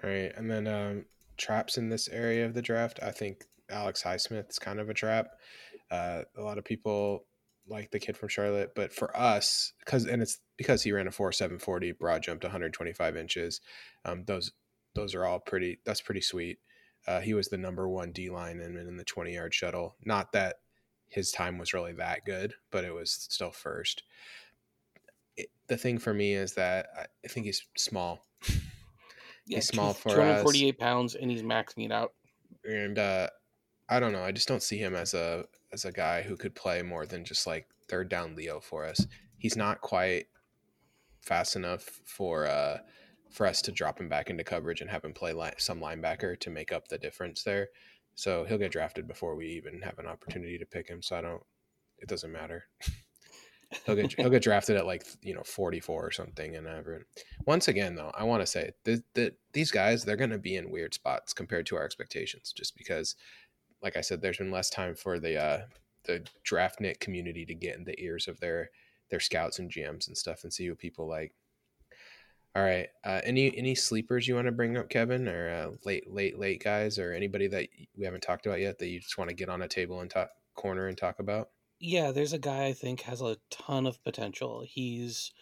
[0.02, 1.04] All right, and then um,
[1.36, 2.98] traps in this area of the draft.
[3.02, 5.28] I think Alex Highsmith is kind of a trap.
[5.90, 7.24] Uh, a lot of people
[7.72, 11.10] like the kid from Charlotte, but for us, because and it's because he ran a
[11.10, 13.60] four seven forty, broad jumped 125 inches.
[14.04, 14.52] Um, those
[14.94, 15.80] those are all pretty.
[15.84, 16.58] That's pretty sweet.
[17.06, 19.96] Uh, he was the number one D line and in the 20 yard shuttle.
[20.04, 20.56] Not that
[21.08, 24.04] his time was really that good, but it was still first.
[25.36, 26.86] It, the thing for me is that
[27.24, 28.24] I think he's small.
[29.44, 30.78] Yeah, he's small for 248 us.
[30.78, 32.12] pounds, and he's maxing it out.
[32.64, 33.28] And uh,
[33.92, 34.22] I don't know.
[34.22, 37.26] I just don't see him as a as a guy who could play more than
[37.26, 39.06] just like third down Leo for us.
[39.36, 40.28] He's not quite
[41.20, 42.78] fast enough for uh
[43.30, 46.40] for us to drop him back into coverage and have him play li- some linebacker
[46.40, 47.68] to make up the difference there.
[48.14, 51.02] So he'll get drafted before we even have an opportunity to pick him.
[51.02, 51.42] So I don't.
[51.98, 52.64] It doesn't matter.
[53.86, 57.06] he'll get he'll get drafted at like you know 44 or something and ever
[57.46, 60.70] once again though i want to say that these guys they're going to be in
[60.70, 63.16] weird spots compared to our expectations just because
[63.82, 65.60] like i said there's been less time for the uh
[66.04, 68.70] the draft knit community to get in the ears of their
[69.10, 71.32] their scouts and gms and stuff and see what people like
[72.54, 72.88] all right.
[73.02, 76.62] Uh, any any sleepers you want to bring up, Kevin, or uh, late late late
[76.62, 79.48] guys, or anybody that we haven't talked about yet that you just want to get
[79.48, 81.48] on a table and talk corner and talk about?
[81.80, 84.64] Yeah, there's a guy I think has a ton of potential.
[84.66, 85.32] He's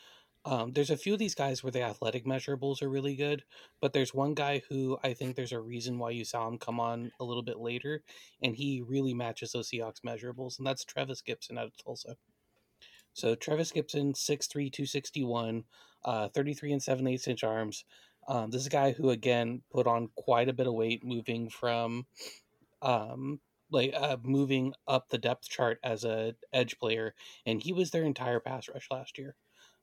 [0.45, 3.45] um, there's a few of these guys where the athletic measurables are really good,
[3.81, 6.81] but there's one guy who I think there's a reason why you saw him come
[6.81, 8.03] on a little bit later,
[8.43, 12.17] and he really matches those Seahawks measurables, and that's Trevis Gibson out of Tulsa.
[13.13, 15.65] So Trevis Gibson, 6'3", 261,
[16.05, 17.85] uh, 33 and 7 8 inch arms.
[18.27, 21.51] Um, this is a guy who, again, put on quite a bit of weight moving
[21.51, 22.07] from,
[22.83, 27.15] um, like, uh, moving up the depth chart as a edge player,
[27.47, 29.37] and he was their entire pass rush last year.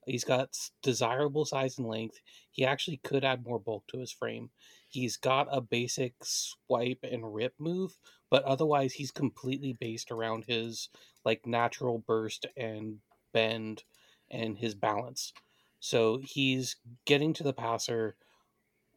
[0.08, 2.20] He's got desirable size and length.
[2.52, 4.50] He actually could add more bulk to his frame.
[4.90, 7.98] He's got a basic swipe and rip move,
[8.30, 10.90] but otherwise he's completely based around his
[11.26, 13.00] like natural burst and
[13.34, 13.84] bend
[14.32, 15.34] and his balance.
[15.80, 18.16] So he's getting to the passer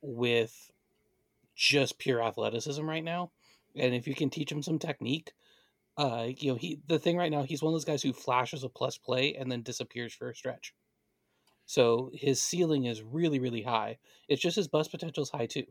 [0.03, 0.71] with
[1.55, 3.33] just pure athleticism right now.
[3.77, 5.33] And if you can teach him some technique,
[5.97, 8.65] uh, you know, he the thing right now, he's one of those guys who flashes
[8.65, 10.73] a plus play and then disappears for a stretch.
[11.71, 13.99] So his ceiling is really, really high.
[14.29, 15.67] It's just his bust potential is high too.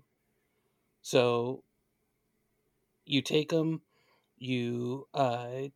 [1.01, 1.65] So
[3.03, 3.81] you take him,
[4.37, 5.67] you uh,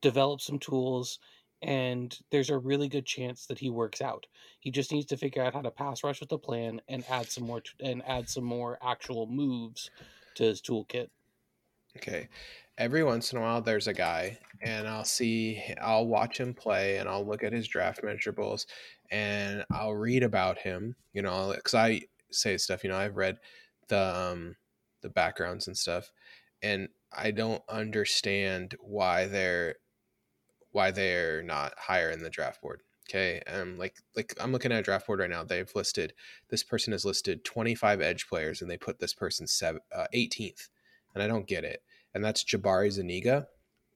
[0.00, 1.18] develop some tools,
[1.60, 4.24] and there's a really good chance that he works out.
[4.60, 7.30] He just needs to figure out how to pass rush with the plan and add
[7.30, 9.90] some more t- and add some more actual moves
[10.36, 11.10] to his toolkit.
[11.96, 12.28] Okay.
[12.76, 16.96] Every once in a while there's a guy and I'll see I'll watch him play
[16.98, 18.66] and I'll look at his draft measurables
[19.10, 22.02] and I'll read about him, you know, cuz I
[22.32, 23.38] say stuff, you know, I've read
[23.88, 24.56] the um
[25.02, 26.10] the backgrounds and stuff
[26.62, 29.76] and I don't understand why they're
[30.72, 32.82] why they're not higher in the draft board.
[33.08, 35.44] Okay, um, like like I'm looking at a draft board right now.
[35.44, 36.14] They've listed
[36.48, 40.70] this person has listed 25 edge players, and they put this person seven, uh, 18th,
[41.14, 41.82] and I don't get it.
[42.14, 43.48] And that's Jabari Zuniga.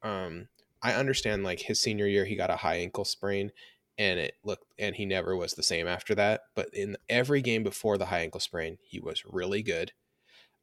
[0.03, 0.49] Um,
[0.83, 3.53] I understand like his senior year, he got a high ankle sprain,
[3.97, 6.43] and it looked and he never was the same after that.
[6.55, 9.93] But in every game before the high ankle sprain, he was really good.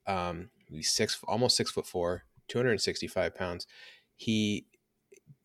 [0.08, 3.68] Um, he's six, almost six foot four, 265 pounds.
[4.16, 4.66] He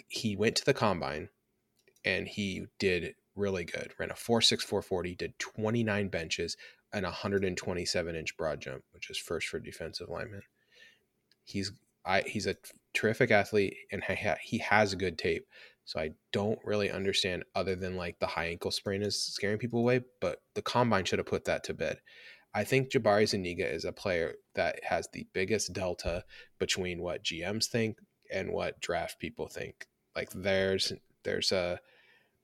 [0.09, 1.29] he went to the combine
[2.05, 3.93] and he did really good.
[3.99, 6.57] Ran a 4.6 440, did 29 benches
[6.93, 10.43] and 127 inch broad jump, which is first for defensive lineman.
[11.51, 11.73] He's
[12.05, 12.57] I he's a
[12.95, 14.03] terrific athlete and
[14.43, 15.47] he has good tape.
[15.85, 19.81] So I don't really understand other than like the high ankle sprain is scaring people
[19.81, 21.99] away, but the combine should have put that to bed.
[22.55, 26.25] I think Jabari Zuniga is a player that has the biggest delta
[26.59, 27.99] between what GMs think
[28.33, 29.87] and what draft people think.
[30.15, 30.93] Like there's
[31.25, 31.81] there's a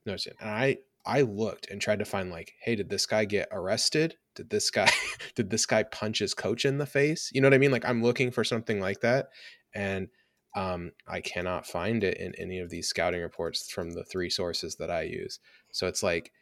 [0.05, 3.49] no, and I I looked and tried to find like, hey, did this guy get
[3.53, 4.17] arrested?
[4.35, 4.91] Did this guy
[5.37, 7.31] did this guy punch his coach in the face?
[7.33, 7.71] You know what I mean?
[7.73, 9.29] Like I'm looking for something like that,
[9.75, 10.09] and
[10.57, 14.77] Um, I cannot find it in any of these scouting reports from the three sources
[14.77, 15.39] that I use.
[15.73, 16.33] So it's like,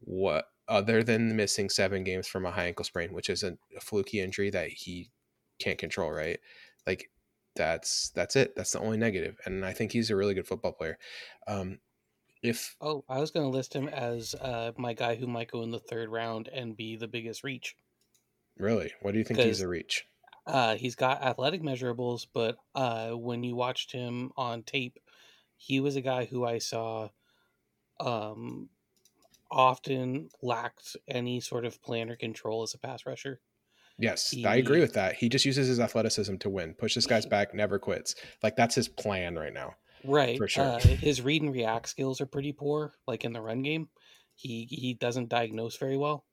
[0.00, 3.80] what other than missing seven games from a high ankle sprain, which is a, a
[3.80, 5.10] fluky injury that he
[5.58, 6.38] can't control, right?
[6.86, 7.10] Like
[7.56, 8.54] that's that's it.
[8.56, 10.98] That's the only negative, and I think he's a really good football player.
[11.48, 11.78] Um,
[12.42, 15.62] if Oh, I was going to list him as uh, my guy who might go
[15.62, 17.76] in the third round and be the biggest reach.
[18.56, 20.06] really, what do you think he's a reach?
[20.46, 24.98] Uh, he's got athletic measurables, but uh, when you watched him on tape,
[25.56, 27.10] he was a guy who I saw
[28.00, 28.70] um,
[29.50, 33.40] often lacked any sort of plan or control as a pass rusher.
[33.98, 35.16] Yes, I agree with that.
[35.16, 36.74] He just uses his athleticism to win.
[36.74, 38.14] Push this guy's back, never quits.
[38.42, 39.76] Like that's his plan right now.
[40.04, 40.38] Right.
[40.38, 40.64] For sure.
[40.64, 42.92] Uh, his read and react skills are pretty poor.
[43.06, 43.88] Like in the run game,
[44.34, 46.24] he he doesn't diagnose very well.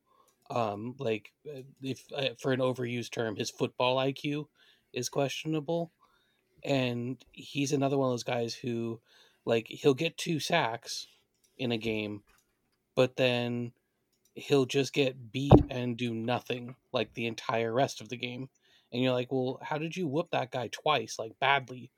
[0.50, 4.46] Um, like uh, if uh, for an overused term, his football IQ
[4.94, 5.92] is questionable,
[6.64, 9.00] and he's another one of those guys who,
[9.46, 11.08] like, he'll get two sacks
[11.58, 12.24] in a game,
[12.96, 13.72] but then
[14.34, 18.50] he'll just get beat and do nothing like the entire rest of the game.
[18.92, 21.92] And you're like, well, how did you whoop that guy twice, like badly?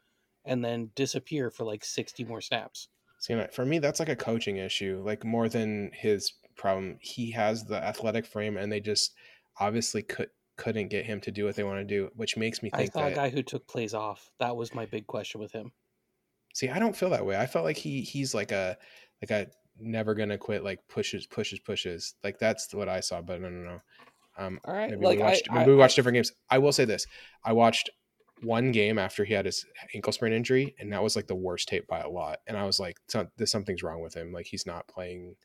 [0.45, 2.87] And then disappear for like 60 more snaps.
[3.19, 6.97] See, for me, that's like a coaching issue, like more than his problem.
[7.01, 9.13] He has the athletic frame, and they just
[9.59, 12.69] obviously could couldn't get him to do what they want to do, which makes me
[12.69, 13.11] think I think saw that.
[13.11, 14.31] a guy who took plays off.
[14.39, 15.71] That was my big question with him.
[16.53, 17.37] See, I don't feel that way.
[17.37, 18.77] I felt like he he's like a
[19.21, 19.47] like a
[19.79, 22.15] never gonna quit, like pushes pushes pushes.
[22.23, 23.81] Like that's what I saw, but no no no.
[24.37, 26.31] Um, All right, maybe like we watched I, maybe we watched different games.
[26.49, 27.05] I will say this:
[27.43, 27.89] I watched
[28.41, 31.67] one game after he had his ankle sprain injury, and that was like the worst
[31.67, 32.39] tape by a lot.
[32.47, 32.97] And I was like,
[33.45, 34.31] something's wrong with him.
[34.31, 35.35] Like he's not playing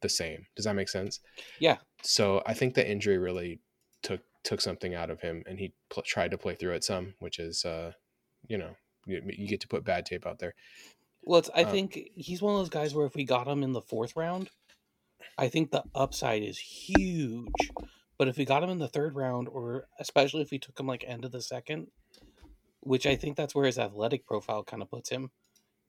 [0.00, 1.20] the same." Does that make sense?
[1.58, 1.78] Yeah.
[2.02, 3.60] So I think the injury really
[4.02, 7.14] took took something out of him, and he pl- tried to play through it some,
[7.18, 7.92] which is, uh,
[8.46, 10.54] you know, you, you get to put bad tape out there.
[11.22, 13.62] well, it's, I uh, think he's one of those guys where if we got him
[13.62, 14.50] in the fourth round,
[15.38, 17.70] I think the upside is huge.
[18.16, 20.86] But if we got him in the third round, or especially if we took him
[20.86, 21.88] like end of the second,
[22.84, 25.30] which I think that's where his athletic profile kind of puts him.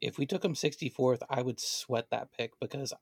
[0.01, 2.93] If we took him 64th, I would sweat that pick because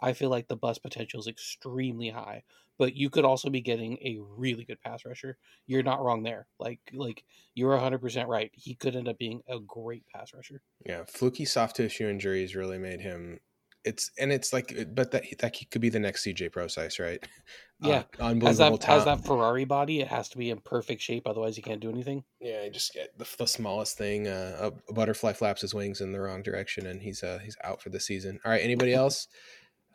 [0.00, 2.42] I feel like the bust potential is extremely high.
[2.78, 5.38] But you could also be getting a really good pass rusher.
[5.66, 6.48] You're not wrong there.
[6.58, 8.50] Like like you're 100% right.
[8.54, 10.62] He could end up being a great pass rusher.
[10.84, 13.40] Yeah, fluky soft tissue injuries really made him.
[13.84, 17.24] It's and it's like, but that that could be the next CJ Prosise, right?
[17.82, 18.04] Yeah.
[18.18, 21.26] uh, Has unbelievable that has that Ferrari body, it has to be in perfect shape
[21.26, 22.24] otherwise you can't do anything.
[22.38, 24.28] Yeah, you just get the, the smallest thing.
[24.28, 27.80] Uh, a butterfly flaps his wings in the wrong direction, and he's uh he's out
[27.80, 28.38] for the season.
[28.44, 29.28] All right, anybody else?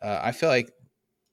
[0.02, 0.72] Uh, I feel like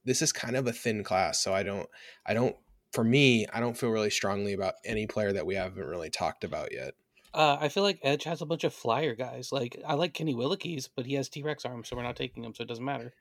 [0.05, 1.89] this is kind of a thin class, so I don't
[2.27, 2.57] I don't
[2.93, 6.45] for me I don't feel really strongly about any player that we haven't really talked
[6.45, 6.93] about yet.
[7.35, 9.53] Uh, I feel like Edge has a bunch of flyer guys.
[9.53, 12.45] Like I like Kenny Willekes, but he has T Rex arms, so we're not taking
[12.45, 13.15] him, so it doesn't matter.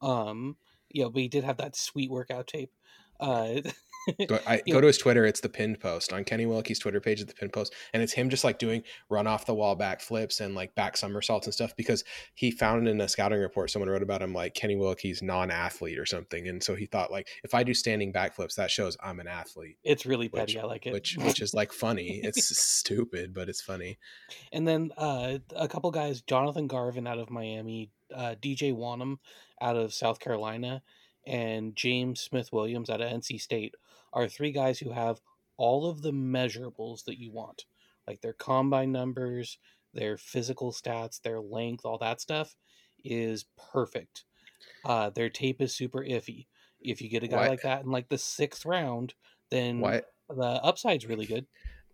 [0.00, 0.56] Um,
[0.90, 2.70] yeah, but he did have that sweet workout tape.
[3.20, 3.60] Uh,
[4.26, 5.26] Go, I go know- to his Twitter.
[5.26, 7.20] It's the pinned post on Kenny Willekes Twitter page.
[7.20, 10.00] It's the pinned post, and it's him just like doing run off the wall back
[10.00, 11.76] flips and like back somersaults and stuff.
[11.76, 12.04] Because
[12.34, 16.06] he found in a scouting report someone wrote about him like Kenny Willekes non-athlete or
[16.06, 19.28] something, and so he thought like if I do standing backflips, that shows I'm an
[19.28, 20.58] athlete, it's really Which- petty.
[20.58, 20.92] I like it.
[20.94, 22.20] which which is like funny.
[22.22, 23.98] It's stupid, but it's funny.
[24.52, 29.16] And then uh, a couple guys, Jonathan Garvin out of Miami, uh, DJ Wonnum
[29.60, 30.82] out of South Carolina,
[31.28, 33.74] and James Smith Williams out of NC State
[34.12, 35.20] are three guys who have
[35.56, 37.64] all of the measurables that you want,
[38.06, 39.58] like their combine numbers,
[39.92, 42.56] their physical stats, their length, all that stuff
[43.04, 44.24] is perfect.
[44.84, 46.46] Uh, their tape is super iffy.
[46.80, 49.14] If you get a guy Why- like that in like the sixth round,
[49.50, 51.46] then Why the upside's really good.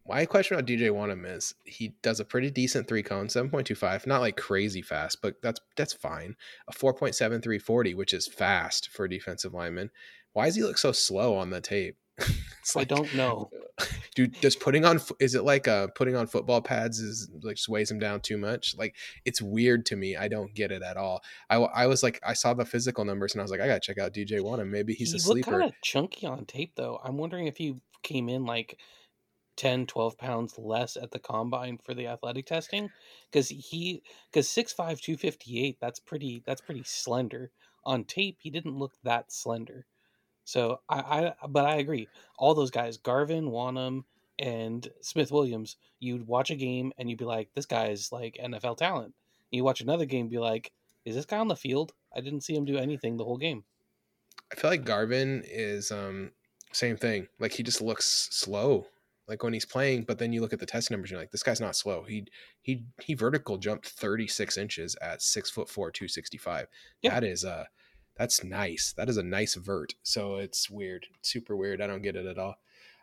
[0.07, 4.21] My question about DJ Wonnum is he does a pretty decent three cone, 7.25, not
[4.21, 6.37] like crazy fast, but that's that's fine.
[6.69, 9.91] A 4.7340, which is fast for a defensive lineman.
[10.35, 11.97] Why does he look so slow on the tape?
[12.19, 13.51] it's I don't know.
[14.15, 17.69] dude, does putting on is it like uh putting on football pads is like just
[17.69, 18.75] weighs him down too much?
[18.77, 18.95] Like
[19.25, 20.17] it's weird to me.
[20.17, 21.23] I don't get it at all.
[21.49, 23.81] I, I was like I saw the physical numbers and I was like I gotta
[23.81, 24.69] check out DJ Wonnum.
[24.69, 25.51] Maybe he's he a sleeper.
[25.51, 28.79] kind of chunky on tape though i'm wondering if he came in like
[29.57, 32.91] 10 12 pounds less at the combine for the athletic testing
[33.31, 37.51] because he because 6'5 258 that's pretty that's pretty slender
[37.85, 39.87] on tape he didn't look that slender
[40.45, 44.05] so i i but i agree all those guys garvin wonnum
[44.39, 48.77] and smith williams you'd watch a game and you'd be like this guy's like nfl
[48.77, 49.15] talent
[49.51, 50.73] you watch another game be like
[51.05, 53.65] is this guy on the field i didn't see him do anything the whole game
[54.53, 56.31] I feel like Garvin is um
[56.73, 57.29] same thing.
[57.39, 58.87] Like he just looks slow.
[59.29, 60.03] Like when he's playing.
[60.05, 62.03] But then you look at the test numbers, and you're like, this guy's not slow.
[62.05, 62.27] He
[62.63, 66.67] he he vertical jumped 36 inches at six foot four, 265.
[67.03, 67.11] Yeah.
[67.11, 67.65] That is uh
[68.17, 68.95] that's nice.
[68.97, 69.95] That is a nice vert.
[70.03, 71.81] So it's weird, super weird.
[71.81, 72.55] I don't get it at all.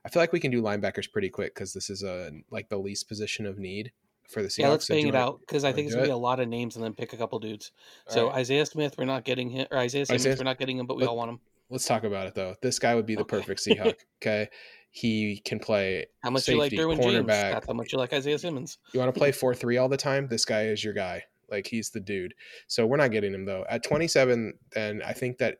[0.05, 2.77] I feel like we can do linebackers pretty quick because this is a like the
[2.77, 3.91] least position of need
[4.29, 4.57] for the Seahawks.
[4.59, 6.39] Yeah, let's So bang you it out because I think it's gonna be a lot
[6.39, 7.71] of names and then pick a couple dudes.
[8.07, 10.77] All So right, Isaiah Smith, we're not getting him, or Isaiah Isaiah- we're not getting
[10.77, 11.39] him, but we let- all want him.
[11.69, 12.55] let's talk about it though.
[12.61, 13.37] This guy would be the Okay.
[13.37, 13.95] perfect Seahawk.
[14.21, 14.47] Okay,
[14.91, 16.05] he can play.
[16.21, 17.25] How much you like safety, Derwin James?
[17.25, 17.51] cornerback.
[17.53, 18.77] That's how much you like Isaiah Simmons.
[18.93, 20.27] You want to play four three all the time?
[20.27, 21.23] This guy is your guy.
[21.49, 22.33] Like he's the dude.
[22.67, 23.65] So we're not getting him though.
[23.69, 25.57] At 27, then I think that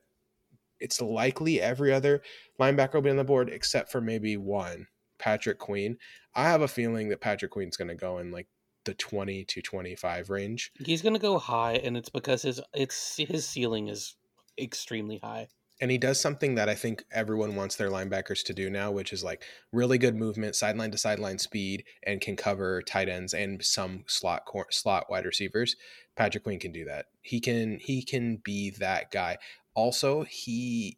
[0.79, 2.21] it's likely every other
[2.59, 4.87] linebacker will be on the board except for maybe one,
[5.19, 5.97] Patrick Queen.
[6.33, 8.47] I have a feeling that Patrick Queen's going to go in like
[8.85, 10.71] the 20 to 25 range.
[10.83, 14.15] He's gonna go high, and it's because his it's his ceiling is
[14.57, 15.47] extremely high.
[15.81, 19.11] And he does something that I think everyone wants their linebackers to do now, which
[19.11, 23.63] is like really good movement, sideline to sideline speed, and can cover tight ends and
[23.65, 25.75] some slot cor- slot wide receivers.
[26.15, 27.07] Patrick Queen can do that.
[27.21, 29.37] He can he can be that guy.
[29.73, 30.97] Also, he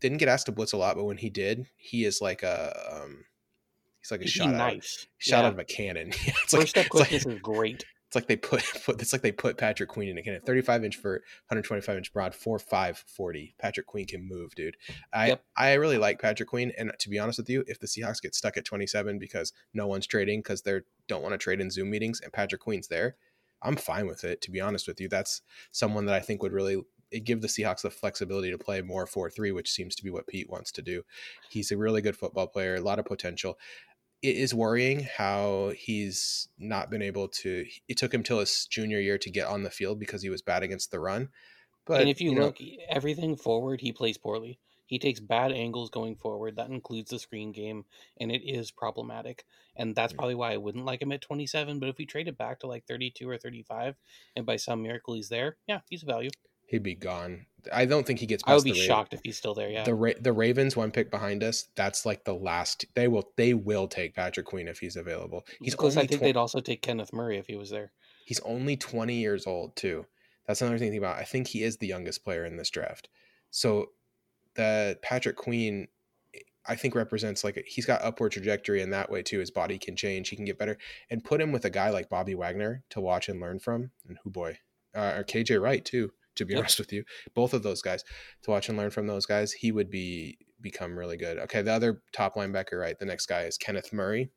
[0.00, 3.00] didn't get asked to blitz a lot, but when he did, he is like a
[3.02, 3.24] um,
[4.00, 4.84] he's like a He shot out,
[5.16, 5.46] shot Yeah.
[5.46, 6.08] out of a cannon.
[6.10, 7.84] it's First like, step it's like- quickness is great.
[8.08, 10.40] It's like they put, put it's like they put Patrick Queen in a cannon.
[10.40, 13.54] 35 inch vert, 125 inch broad, 4 5 40.
[13.58, 14.76] Patrick Queen can move, dude.
[15.12, 15.44] I Yep.
[15.56, 16.72] I really like Patrick Queen.
[16.78, 19.86] And to be honest with you, if the Seahawks get stuck at 27 because no
[19.86, 23.16] one's trading because they don't want to trade in Zoom meetings and Patrick Queen's there,
[23.60, 24.40] I'm fine with it.
[24.42, 26.78] To be honest with you, that's someone that I think would really
[27.10, 30.10] it give the Seahawks the flexibility to play more 4 3, which seems to be
[30.10, 31.02] what Pete wants to do.
[31.48, 33.58] He's a really good football player, a lot of potential
[34.22, 37.64] it is worrying how he's not been able to.
[37.88, 40.42] It took him till his junior year to get on the field because he was
[40.42, 41.28] bad against the run.
[41.86, 42.58] But and if you, know, look,
[42.88, 44.58] everything forward, he plays poorly.
[44.86, 46.56] He takes bad angles going forward.
[46.56, 47.84] That includes the screen game,
[48.18, 49.44] and it is problematic.
[49.76, 50.16] And that's Mm.
[50.16, 51.78] probably why I wouldn't like him at 27.
[51.78, 53.96] But if we trade it back to like 32 or 35,
[54.34, 56.30] and by some miracle he's there, yeah, he's a value.
[56.68, 57.46] He'd be gone.
[57.72, 58.42] I don't think he gets.
[58.46, 59.68] I would be the shocked if he's still there.
[59.68, 59.82] Yeah.
[59.84, 61.68] The Ra- the Ravens one pick behind us.
[61.74, 62.86] That's like the last.
[62.94, 65.44] They will they will take Patrick Queen if he's available.
[65.60, 67.92] He's because only I think twen- they'd also take Kenneth Murray if he was there.
[68.24, 70.06] he's only 20 years old too
[70.46, 72.68] that's another thing to think about i think he is the youngest player in this
[72.70, 73.08] draft
[73.50, 73.90] so
[74.54, 75.88] that patrick queen
[76.66, 79.78] i think represents like a, he's got upward trajectory in that way too his body
[79.78, 80.76] can change he can get better
[81.10, 84.18] and put him with a guy like bobby wagner to watch and learn from and
[84.24, 84.58] who boy
[84.94, 86.60] uh, or kj wright too to be Yep.
[86.60, 88.02] honest with you both of those guys
[88.42, 91.72] to watch and learn from those guys he would be become really good okay the
[91.72, 94.30] other top linebacker right the next guy is kenneth murray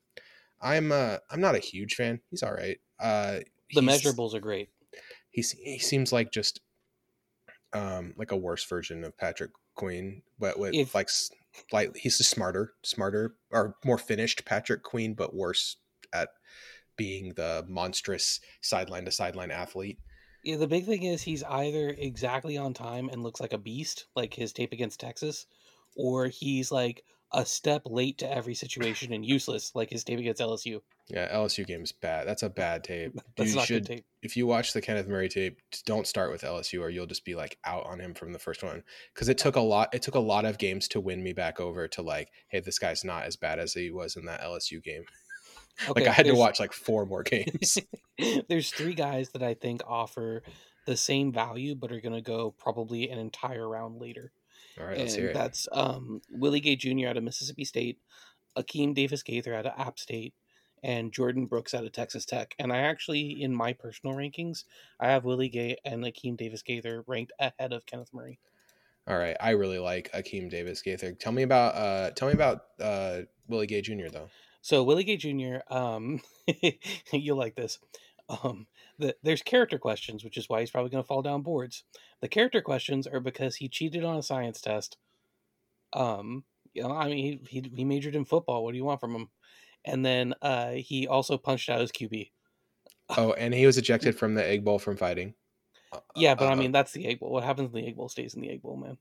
[0.61, 3.39] i'm uh i'm not a huge fan he's all right uh
[3.73, 4.69] The measurables are great.
[5.31, 6.59] he he seems like just
[7.73, 11.09] um like a worse version of Patrick Queen, but with If- like
[11.69, 15.77] slightly he's just smarter, smarter or more finished Patrick Queen, but worse
[16.13, 16.29] at
[16.97, 19.99] being the monstrous sideline to sideline athlete.
[20.43, 24.07] Yeah, the big thing is he's either exactly on time and looks like a beast,
[24.15, 25.45] like his tape against Texas,
[25.95, 30.41] or he's like a step late to every situation and useless, like his tape against
[30.41, 30.81] LSU.
[31.07, 32.27] Yeah, LSU game's bad.
[32.27, 33.13] That's a bad tape.
[33.37, 34.05] That's you not should good tape.
[34.21, 37.35] if you watch the Kenneth Murray tape, don't start with LSU or you'll just be
[37.35, 38.83] like out on him from the first one.
[39.13, 39.93] Because it took a lot.
[39.93, 42.79] It took a lot of games to win me back over to like, hey, this
[42.79, 45.03] guy's not as bad as he was in that LSU game.
[45.89, 47.77] Okay, like I had to watch like four more games.
[48.49, 50.43] There's three guys that I think offer
[50.85, 54.31] the same value, but are going to go probably an entire round later.
[54.79, 55.33] All right, let's hear it.
[55.33, 57.07] that's um, Willie Gay Jr.
[57.07, 57.99] out of Mississippi State,
[58.57, 60.33] Akeem Davis Gaither out of App State,
[60.83, 62.55] and Jordan Brooks out of Texas Tech.
[62.57, 64.63] And I actually, in my personal rankings,
[64.99, 68.39] I have Willie Gay and Akeem Davis Gaither ranked ahead of Kenneth Murray.
[69.07, 71.13] All right, I really like Akeem Davis Gaither.
[71.13, 74.09] Tell me about uh tell me about uh Willie Gay Jr.
[74.11, 74.29] though.
[74.61, 75.57] So Willie Gay Jr.
[75.69, 76.21] Um,
[77.11, 77.79] you'll like this.
[78.29, 81.83] Um, the, there's character questions, which is why he's probably going to fall down boards.
[82.21, 84.97] The character questions are because he cheated on a science test.
[85.93, 86.43] Um,
[86.73, 88.63] you know, I mean, he, he he majored in football.
[88.63, 89.29] What do you want from him?
[89.83, 92.31] And then uh, he also punched out his QB.
[93.17, 95.33] Oh, and he was ejected from the Egg Bowl from fighting.
[95.91, 97.31] Uh, Yeah, but I uh, mean, that's the egg bowl.
[97.31, 98.97] What happens in the egg bowl stays in the egg bowl, man.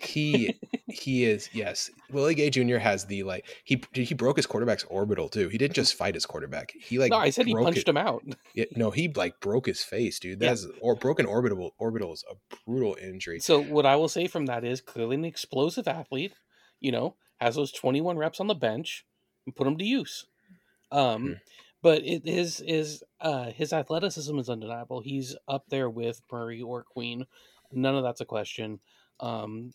[0.00, 1.90] He he is yes.
[2.10, 2.76] Willie Gay Jr.
[2.78, 5.48] has the like he he broke his quarterback's orbital too.
[5.48, 6.72] He didn't just fight his quarterback.
[6.78, 8.22] He like no, I said he punched it- him out.
[8.54, 10.40] Yeah, no, he like broke his face, dude.
[10.40, 10.50] Yeah.
[10.50, 12.34] That's or broken orbital orbital is a
[12.66, 13.40] brutal injury.
[13.40, 16.34] So what I will say from that is clearly an explosive athlete.
[16.80, 19.04] You know, has those twenty one reps on the bench
[19.46, 20.26] and put them to use.
[20.90, 21.32] Um, Hmm.
[21.82, 25.00] but it is is uh his athleticism is undeniable.
[25.00, 27.26] He's up there with Murray or Queen.
[27.72, 28.80] None of that's a question.
[29.20, 29.72] Um,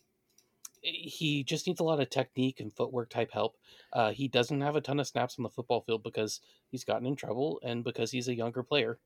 [0.82, 3.56] he just needs a lot of technique and footwork type help.
[3.92, 7.06] Uh, he doesn't have a ton of snaps on the football field because he's gotten
[7.06, 8.98] in trouble and because he's a younger player.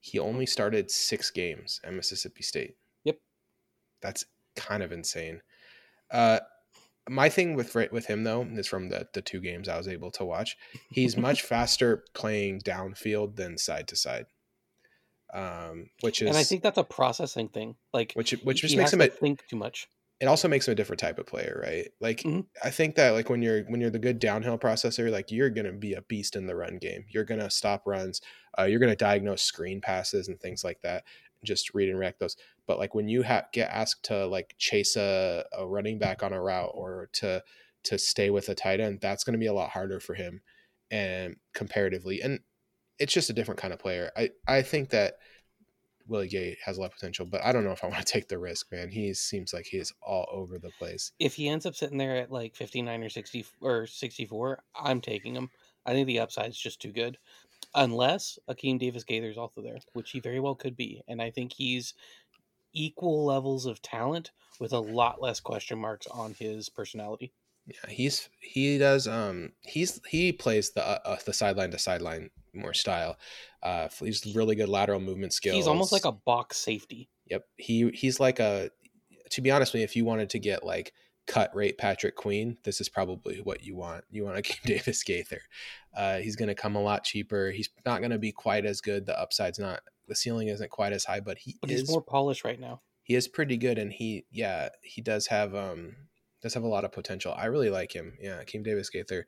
[0.00, 2.76] He only started six games at Mississippi State.
[3.04, 3.18] Yep.
[4.00, 4.24] That's
[4.56, 5.42] kind of insane.
[6.10, 6.40] Uh,
[7.08, 10.10] my thing with with him though is from the the two games I was able
[10.12, 10.56] to watch.
[10.90, 14.26] He's much faster playing downfield than side to side.
[15.32, 17.76] Um, which is and I think that's a processing thing.
[17.92, 19.88] Like which which just makes him a, think too much.
[20.22, 21.90] It also makes him a different type of player, right?
[22.00, 22.46] Like Mhm.
[22.64, 25.72] I think that like when you're when you're the good downhill processor, like you're gonna
[25.72, 27.06] be a beast in the run game.
[27.10, 28.22] You're gonna stop runs.
[28.58, 31.04] Uh, you're gonna diagnose screen passes and things like that.
[31.40, 32.36] And just read and react those.
[32.66, 36.32] But like when you ha- get asked to like chase a, a running back on
[36.32, 37.42] a route or to
[37.84, 40.42] to stay with a tight end, that's gonna be a lot harder for him,
[40.90, 42.40] and comparatively, and
[42.98, 44.10] it's just a different kind of player.
[44.16, 45.14] I I think that
[46.06, 48.12] Willie Gay has a lot of potential, but I don't know if I want to
[48.12, 48.90] take the risk, man.
[48.90, 51.12] He seems like he is all over the place.
[51.18, 55.34] If he ends up sitting there at like 59 or 60 or 64, I'm taking
[55.34, 55.50] him.
[55.84, 57.18] I think the upside is just too good.
[57.74, 61.02] Unless Akeem Davis Gaither's also there, which he very well could be.
[61.08, 61.94] And I think he's
[62.72, 64.30] equal levels of talent
[64.60, 67.32] with a lot less question marks on his personality.
[67.66, 72.30] Yeah, he's he does um he's he plays the uh, uh, the sideline to sideline
[72.54, 73.16] more style.
[73.62, 75.56] Uh, he's really good lateral movement skills.
[75.56, 77.08] He's almost like a box safety.
[77.26, 77.44] Yep.
[77.56, 78.70] He he's like a
[79.30, 80.92] to be honest with me, if you wanted to get like
[81.28, 84.04] cut rate Patrick Queen, this is probably what you want.
[84.10, 85.40] You want to keep Davis Gaither.
[85.96, 87.50] Uh, he's going to come a lot cheaper.
[87.52, 89.06] He's not going to be quite as good.
[89.06, 92.02] The upside's not the ceiling isn't quite as high, but he But is he's more
[92.02, 92.80] polished right now.
[93.04, 95.94] he is pretty good and he yeah, he does have um
[96.42, 97.34] does have a lot of potential.
[97.36, 98.14] I really like him.
[98.20, 99.26] Yeah, Keem Davis Gaither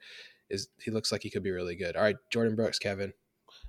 [0.50, 1.96] is he looks like he could be really good.
[1.96, 3.12] All right, Jordan Brooks, Kevin.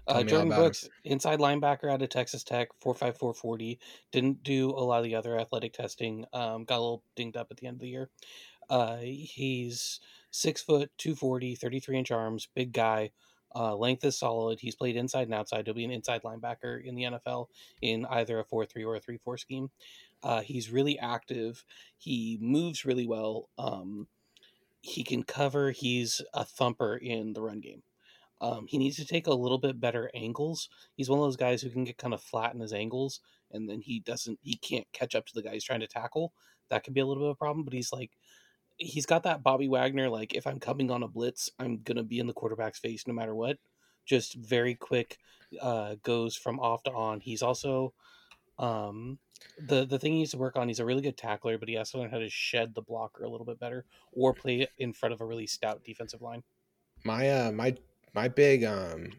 [0.08, 0.62] Uh, Jordan about him.
[0.64, 3.80] Brooks, inside linebacker out of Texas Tech, 4'5", 40.
[4.12, 6.26] Didn't do a lot of the other athletic testing.
[6.34, 8.10] Um, got a little dinged up at the end of the year.
[8.70, 10.00] Uh, he's
[10.32, 13.12] six foot, 240, 33 inch arms, big guy.
[13.56, 14.60] Uh, length is solid.
[14.60, 15.66] He's played inside and outside.
[15.66, 17.48] He'll be an inside linebacker in the NFL
[17.82, 19.70] in either a 4 3 or a 3 4 scheme.
[20.26, 21.64] Uh, he's really active.
[21.98, 23.50] He moves really well.
[23.60, 24.08] Um,
[24.82, 25.70] he can cover.
[25.70, 27.84] He's a thumper in the run game.
[28.42, 30.68] Um, he needs to take a little bit better angles.
[30.96, 33.20] He's one of those guys who can get kind of flat in his angles,
[33.52, 34.40] and then he doesn't.
[34.42, 36.34] He can't catch up to the guy he's trying to tackle.
[36.70, 37.64] That could be a little bit of a problem.
[37.64, 38.12] But he's like,
[38.78, 40.10] he's got that Bobby Wagner.
[40.10, 43.14] Like, if I'm coming on a blitz, I'm gonna be in the quarterback's face no
[43.14, 43.58] matter what.
[44.06, 45.18] Just very quick,
[45.62, 47.22] uh, goes from off to on.
[47.22, 47.94] He's also,
[48.58, 49.20] um,
[49.68, 50.68] the the thing he needs to work on.
[50.68, 53.24] He's a really good tackler, but he has to learn how to shed the blocker
[53.24, 56.44] a little bit better, or play in front of a really stout defensive line.
[57.04, 57.76] My uh my
[58.14, 59.12] my big um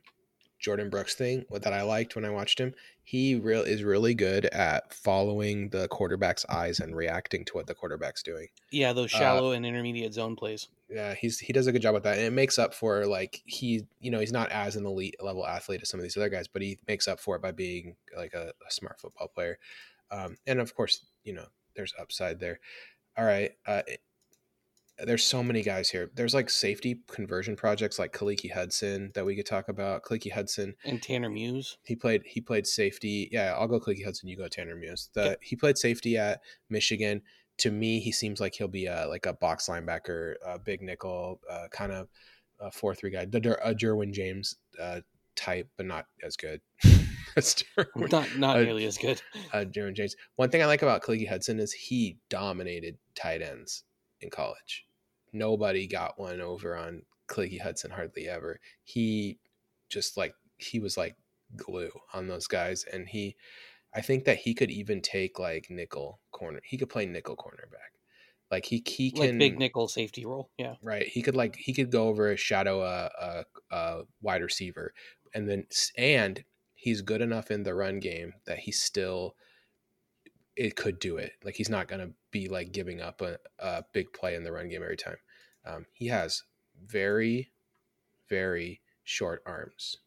[0.58, 4.46] Jordan Brooks thing that I liked when I watched him, he real is really good
[4.46, 8.48] at following the quarterback's eyes and reacting to what the quarterback's doing.
[8.70, 10.68] Yeah, those Uh, shallow and intermediate zone plays.
[10.88, 13.42] Yeah, he's he does a good job with that, and it makes up for like
[13.44, 16.28] he you know he's not as an elite level athlete as some of these other
[16.28, 19.58] guys, but he makes up for it by being like a, a smart football player,
[20.10, 22.60] um, and of course you know there's upside there.
[23.18, 23.82] All right, uh,
[25.04, 26.10] there's so many guys here.
[26.14, 30.02] There's like safety conversion projects like Khaleke Hudson that we could talk about.
[30.04, 31.76] Khaleke Hudson, And Tanner Muse.
[31.84, 33.28] he played he played safety.
[33.30, 34.28] Yeah, I'll go Khaleke Hudson.
[34.28, 35.10] You go Tanner Muse.
[35.14, 35.36] The Okay.
[35.42, 36.40] he played safety at
[36.70, 37.22] Michigan.
[37.58, 41.40] To me, he seems like he'll be a like a box linebacker, a big nickel,
[41.50, 42.08] uh, kind of
[42.60, 45.00] a four three guy, the a Derwin James uh,
[45.34, 46.60] type, but not as good.
[47.36, 49.20] Derwin, Not not Uh, nearly as good.
[49.52, 50.16] uh, Derwin James.
[50.36, 53.84] One thing I like about Khaleke Hudson is he dominated tight ends
[54.22, 54.85] in college.
[55.36, 58.60] Nobody got one over on Khaleke Hudson hardly ever.
[58.84, 59.38] He
[59.88, 61.16] just like he was like
[61.56, 63.36] glue on those guys, and he,
[63.94, 66.60] I think that he could even take like nickel corner.
[66.64, 67.96] He could play nickel cornerback.
[68.50, 70.50] Like he he can Like big nickel safety role.
[70.56, 70.74] Yeah.
[70.82, 71.06] right.
[71.06, 74.92] He could like he could go over a shadow a, a, a wide receiver,
[75.34, 75.66] and then
[75.98, 79.34] and he's good enough in the run game that he still
[80.54, 81.32] it could do it.
[81.44, 84.68] Like he's not gonna be like giving up a, a big play in the run
[84.68, 85.16] game every time.
[85.66, 86.42] Um, he has
[86.86, 87.50] very
[88.28, 89.98] very short arms,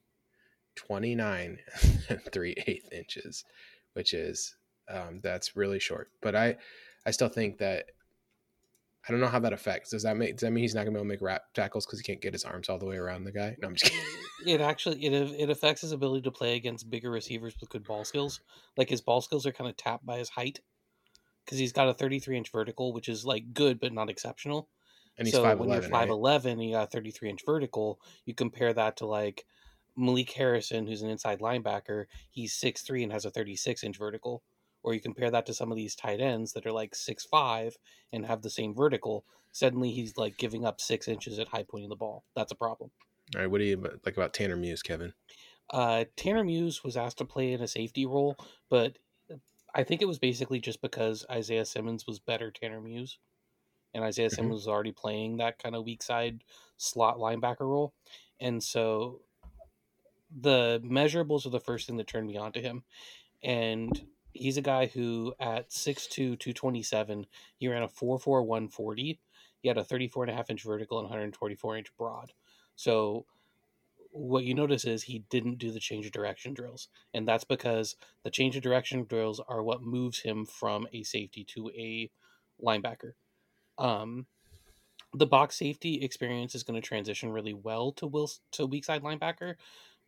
[0.76, 1.60] twenty nine
[2.10, 3.44] and three eighth inches,
[3.94, 4.56] which is
[4.90, 6.10] um, that's really short.
[6.22, 6.58] But I
[7.06, 7.86] I still think that
[9.08, 9.92] I don't know how that affects.
[9.92, 11.86] Does that make does that mean he's not gonna be able to make rap tackles
[11.86, 13.56] because he can't get his arms all the way around the guy?
[13.62, 14.06] No, I'm just kidding.
[14.46, 18.06] It actually it it affects his ability to play against bigger receivers with good ball
[18.06, 18.40] skills.
[18.78, 20.62] Like his ball skills are kind of tapped by his height
[21.44, 24.70] because he's got a 33 inch vertical, which is like good but not exceptional.
[25.20, 28.00] And he's so five when you're five eleven and you got a 33 inch vertical,
[28.26, 29.46] you compare that to like
[29.98, 32.06] Malik Harrison, who's an inside linebacker.
[32.32, 34.44] He's six three and has a 36 inch vertical,
[34.82, 37.78] or you compare that to some of these tight ends that are like six five
[38.14, 41.90] and have the same vertical, suddenly he's like giving up six inches at high pointing
[41.90, 42.24] the ball.
[42.36, 42.90] That's a problem.
[43.36, 45.14] All right, what do you like about Tanner Muse, Kevin?
[45.70, 48.36] Uh, Tanner Muse was asked to play in a safety role,
[48.70, 48.98] but
[49.76, 53.20] I think it was basically just because Isaiah Simmons was better Tanner Muse,
[53.94, 54.36] and Isaiah mm-hmm.
[54.36, 56.44] Simmons was already playing that kind of weak side
[56.78, 57.94] slot linebacker role,
[58.40, 59.22] and so
[60.42, 62.84] the measurables are the first thing that turned me on to him,
[63.44, 66.10] and he's a guy who at 6'2",
[66.40, 67.26] 227,
[67.58, 69.20] he ran a 4'4", 140.
[69.62, 72.32] He had a 34 and a half inch vertical and 124 inch broad.
[72.76, 73.26] So
[74.12, 76.88] what you notice is he didn't do the change of direction drills.
[77.14, 81.44] And that's because the change of direction drills are what moves him from a safety
[81.56, 82.10] to a
[82.64, 83.14] linebacker.
[83.80, 84.28] Um,
[85.14, 89.02] the box safety experience is going to transition really well to Will to weak side
[89.02, 89.56] linebacker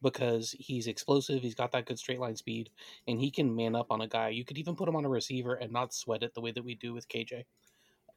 [0.02, 2.70] because he's explosive, he's got that good straight line speed,
[3.08, 4.30] and he can man up on a guy.
[4.30, 6.64] You could even put him on a receiver and not sweat it the way that
[6.64, 7.46] we do with KJ.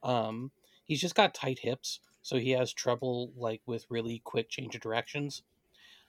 [0.03, 0.51] Um,
[0.83, 4.81] he's just got tight hips, so he has trouble like with really quick change of
[4.81, 5.43] directions.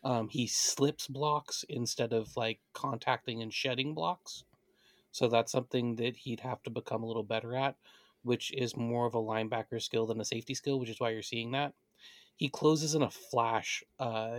[0.02, 4.44] Um, he slips blocks instead of like contacting and shedding blocks.
[5.10, 7.76] So that's something that he'd have to become a little better at,
[8.26, 11.22] which is more of a linebacker skill than a safety skill, which is why you're
[11.22, 11.72] seeing that.
[12.34, 14.38] He closes in a flash uh,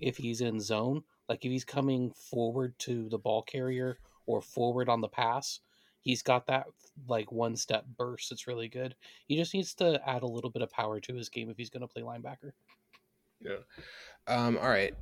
[0.00, 1.04] if he's in zone.
[1.28, 5.60] Like if he's coming forward to the ball carrier or forward on the pass,
[6.00, 6.64] he's got that
[7.08, 8.32] like one step burst.
[8.32, 8.94] It's really good.
[9.26, 11.70] He just needs to add a little bit of power to his game if he's
[11.70, 12.52] going to play linebacker.
[13.38, 13.58] Yeah.
[14.26, 14.94] Um, all right.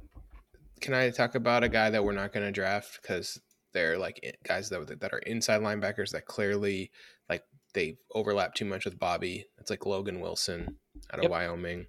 [0.81, 3.41] Can I talk about a guy that we're not going to draft because
[3.73, 6.91] they're like guys that that are inside linebackers that clearly
[7.29, 7.45] like
[7.79, 9.47] they overlap too much with Bobby.
[9.59, 10.79] It's like Logan Wilson
[11.13, 11.31] out of yep.
[11.31, 11.87] Wyoming.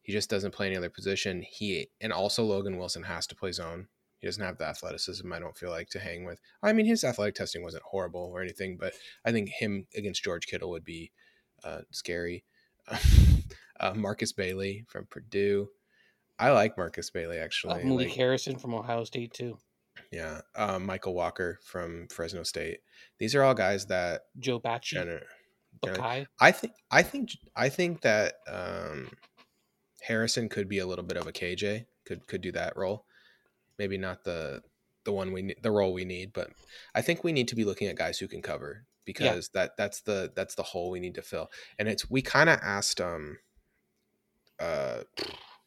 [0.00, 1.42] He just doesn't play any other position.
[1.46, 3.88] He and also Logan Wilson has to play zone.
[4.18, 5.30] He doesn't have the athleticism.
[5.30, 6.40] I don't feel like to hang with.
[6.62, 8.94] I mean, his athletic testing wasn't horrible or anything, but
[9.26, 11.12] I think him against George Kittle would be
[11.62, 12.44] uh, scary.
[13.80, 15.68] uh, Markus Bailey from Purdue.
[16.38, 17.74] I like Markus Bailey actually.
[17.74, 19.58] Uh, Malik like, Harrison from Ohio State too.
[20.12, 22.78] Yeah, um, Mykal Walker from Fresno State.
[23.18, 25.22] These are all guys that Joe Bachie, Gener-
[25.84, 29.10] Gener- I think I think I think that um,
[30.02, 31.86] Harrison could be a little bit of a KJ.
[32.04, 33.04] Could could do that role.
[33.78, 34.62] Maybe not the
[35.04, 36.50] the one we the role we need, but
[36.94, 39.60] I think we need to be looking at guys who can cover because yeah.
[39.60, 41.48] that that's the that's the hole we need to fill.
[41.78, 43.38] And it's we kind of asked um
[44.60, 45.02] uh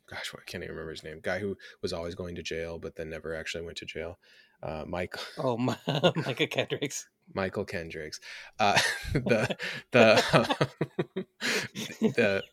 [0.10, 1.20] gosh, I can't even remember his name.
[1.22, 4.20] Guy who was always going to jail, but then never actually went to jail.
[4.62, 5.16] Uh, Mike.
[5.38, 7.07] Oh, my, Micah Kendricks.
[7.36, 8.20] Mychal Kendricks.
[8.60, 8.78] Uh,
[9.14, 9.57] the
[9.91, 10.57] the
[12.01, 12.43] the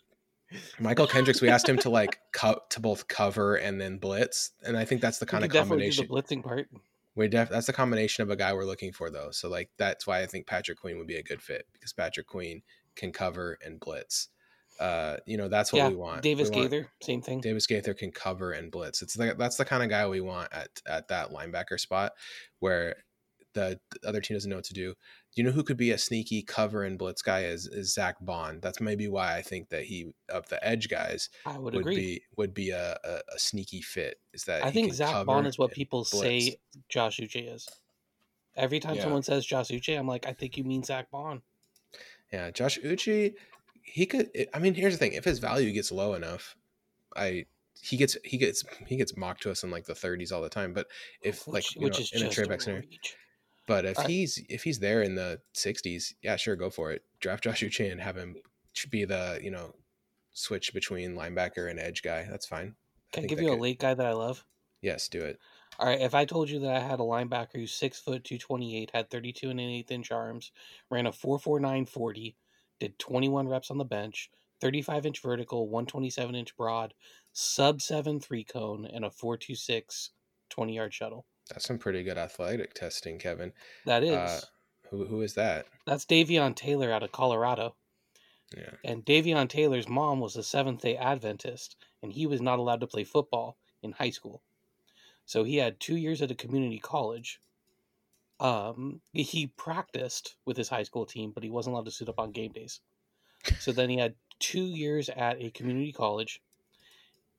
[0.79, 1.41] Mychal Kendricks.
[1.41, 5.01] We asked him to like co- to both cover and then blitz, and I think
[5.01, 6.07] that's the kind of combination.
[6.07, 6.69] the blitzing part.
[7.15, 9.31] We def- that's the combination of a guy we're looking for though.
[9.31, 12.27] So like that's why I think Patrick Queen would be a good fit because Patrick
[12.27, 12.63] Queen
[12.95, 14.29] can cover and blitz.
[14.79, 16.23] Uh, you know, that's what yeah, we want.
[16.23, 17.41] Davis we Gaither, same thing.
[17.41, 19.03] Davis Gaither can cover and blitz.
[19.03, 22.13] It's the, that's the kind of guy we want at at that linebacker spot
[22.61, 22.97] where
[23.57, 24.95] the, the other team doesn't know what to do.
[25.35, 28.61] You know who could be a sneaky cover and blitz guy is is Zack Baun.
[28.63, 31.97] That's maybe why I think that he of the edge guys I would, would agree.
[31.97, 34.19] be would be a, a, a, sneaky fit.
[34.33, 36.57] Is that I think Zack Baun is what people say
[36.89, 37.69] Josh Uche is.
[38.57, 39.03] Every time yeah.
[39.03, 41.43] someone says Josh Uche, I'm like, I think you mean Zack Baun.
[42.33, 43.35] Yeah, Josh Uche
[43.87, 44.31] he could.
[44.53, 46.57] I mean, here's the thing: if his value gets low enough,
[47.17, 47.47] I
[47.81, 50.49] he gets he gets he gets mocked to us in like the 30s all the
[50.49, 50.73] time.
[50.73, 50.89] But
[51.23, 52.85] if like which, which know, in a trade back scenario,
[53.67, 57.03] but if he's if he's there in the 60s, yeah, sure, go for it.
[57.21, 58.37] Draft Josh Uche and have him
[58.91, 59.75] be the you know
[60.33, 62.27] switch between linebacker and edge guy.
[62.29, 62.75] That's fine.
[63.13, 64.45] Can I, I give you could, a late guy that I love?
[64.83, 65.39] Yes, do it.
[65.79, 68.39] All right, if I told you that I had a linebacker who's six foot two
[68.39, 70.53] twenty eight, had thirty two and an eighth inch arms,
[70.91, 72.37] ran a four four nine forty,
[72.79, 76.95] did 21 reps on the bench, 35 inch vertical, 127 inch broad,
[77.33, 80.11] sub 7 three cone, and a 426
[80.49, 81.27] 20 yard shuttle.
[81.49, 83.53] That's some pretty good athletic testing, Kevin.
[83.85, 84.13] That uh, is.
[84.13, 84.41] Uh,
[84.91, 85.67] who, who is that?
[85.87, 87.75] That's Davion Taylor out of Colorado.
[88.57, 88.71] Yeah.
[88.85, 92.87] And Davion Taylor's mom was a Seventh day Adventist, and he was not allowed to
[92.87, 94.43] play football in high school.
[95.25, 97.41] So he had two years at a community college
[98.41, 102.19] um, he practiced with his high school team, but he wasn't allowed to suit up
[102.19, 102.81] on game days.
[103.61, 106.41] So then he had two years at a community college,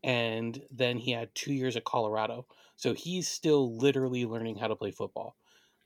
[0.04, 2.45] and then he had two years at Colorado.
[2.76, 5.36] So he's still literally learning how to play football.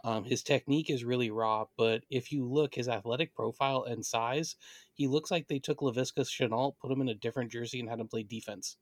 [0.04, 4.56] Um, his technique is really raw, but if you look his athletic profile and size,
[4.94, 8.00] he looks like they took Laviska Shenault, put him in a different jersey, and had
[8.00, 8.78] him play defense.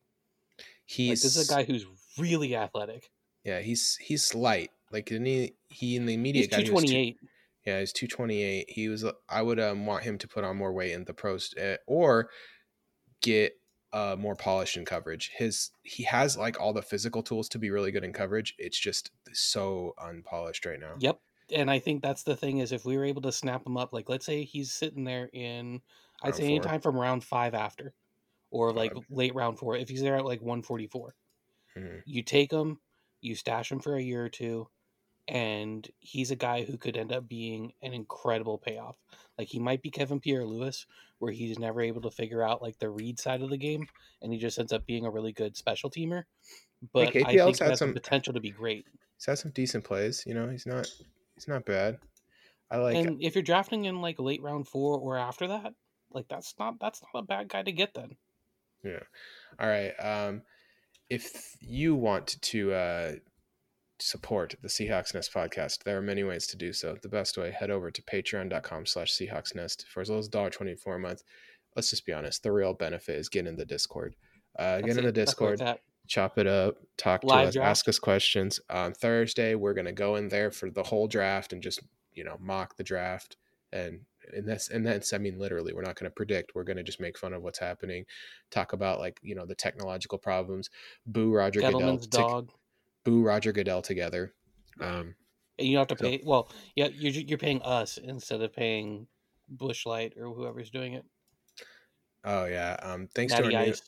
[0.85, 1.85] He's like, this is a guy who's
[2.17, 3.11] really athletic.
[3.43, 5.53] Yeah, he's he's slight, like didn't he?
[5.69, 7.17] He in the immediate He's twenty eight.
[7.65, 8.69] Yeah, he's 228.
[8.69, 9.05] He was.
[9.27, 12.29] I would um, want him to put on more weight in the pros, uh, or
[13.21, 13.53] get
[13.91, 15.31] uh, more polished in coverage.
[15.35, 18.55] His he has like all the physical tools to be really good in coverage.
[18.57, 20.95] It's just so unpolished right now.
[20.99, 21.19] Yep.
[21.53, 23.91] And I think that's the thing is if we were able to snap him up,
[23.91, 25.81] like let's say he's sitting there in
[26.23, 26.49] I'd Round say four.
[26.49, 27.93] anytime from round five after,
[28.51, 29.75] or like late round four.
[29.75, 31.13] If he's there at like 144,
[31.77, 32.01] Mhm.
[32.05, 32.79] you take him,
[33.21, 34.69] you stash him for a year or two,
[35.29, 38.95] and he's a guy who could end up being an incredible payoff.
[39.37, 40.85] Like he might be Kevin Pierre-Louis,
[41.19, 43.87] where he's never able to figure out like the read side of the game,
[44.21, 46.23] and he just ends up being a really good special teamer.
[46.93, 48.85] But I KPL's think has some- the potential to be great.
[49.17, 50.23] He's had some decent plays.
[50.25, 50.87] You know, he's not.
[51.35, 51.99] He's not bad.
[52.71, 52.95] I like.
[52.95, 55.73] and if you're drafting in like late round four or after that,
[56.11, 58.15] like that's not that's not a bad guy to get then.
[58.83, 59.03] Yeah.
[59.59, 59.91] All right.
[59.99, 60.43] Um,
[61.09, 63.11] if you want to uh,
[64.01, 66.97] support the Seahawks Nest podcast, there are many ways to do so.
[67.01, 70.95] The best way, head over to patreon.com slash Seahawks Nest for as low as $1.24
[70.95, 71.23] a month.
[71.75, 72.43] Let's just be honest.
[72.43, 74.15] The real benefit is getting in the Discord.
[74.57, 75.61] Uh, get in the Discord,
[76.07, 77.69] chop it up, talk to us, draft.
[77.69, 78.59] ask us questions.
[78.69, 81.81] On Thursday, we're going to go in there for the whole draft and just,
[82.13, 83.37] you know, mock the draft.
[83.71, 84.01] And
[84.33, 86.83] and that's and that's I mean literally we're not going to predict we're going to
[86.83, 88.05] just make fun of what's happening
[88.51, 90.69] talk about like you know the technological problems
[91.05, 92.51] boo Roger Goodell Gettleman's to- dog.
[93.03, 94.33] Boo Roger Goodell together
[94.81, 95.15] um
[95.57, 96.21] And you don't have to So- pay.
[96.23, 99.07] Well, yeah, you're you're paying us instead of paying
[99.49, 101.05] Busch Light or whoever's doing it.
[102.25, 103.81] oh yeah um thanks to Natty our new, Ice.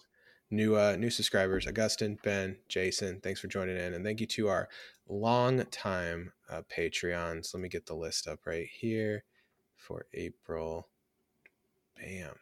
[0.49, 4.47] new uh new subscribers Augustin Ben Jason thanks for joining in and thank you to
[4.47, 4.69] our
[5.07, 9.23] long time uh, Patreons let me get the list up right here
[9.75, 10.87] for April
[11.97, 12.33] bam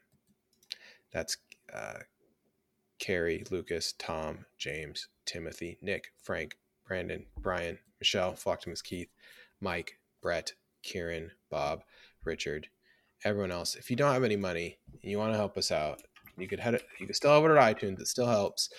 [1.11, 1.37] that's
[1.73, 1.99] uh
[2.99, 9.09] Carrie, Lucas, Tom, James, Timothy, Nick, Frank, Brandon, Brian, Michelle, Flocktimus Keith,
[9.61, 11.83] Mike, Brett, Kieran, Bob,
[12.23, 12.67] Richard,
[13.23, 13.75] everyone else.
[13.75, 16.01] If you don't have any money and you want to help us out,
[16.37, 16.81] you could head.
[16.99, 17.99] You could still have it at iTunes.
[17.99, 18.69] It still helps.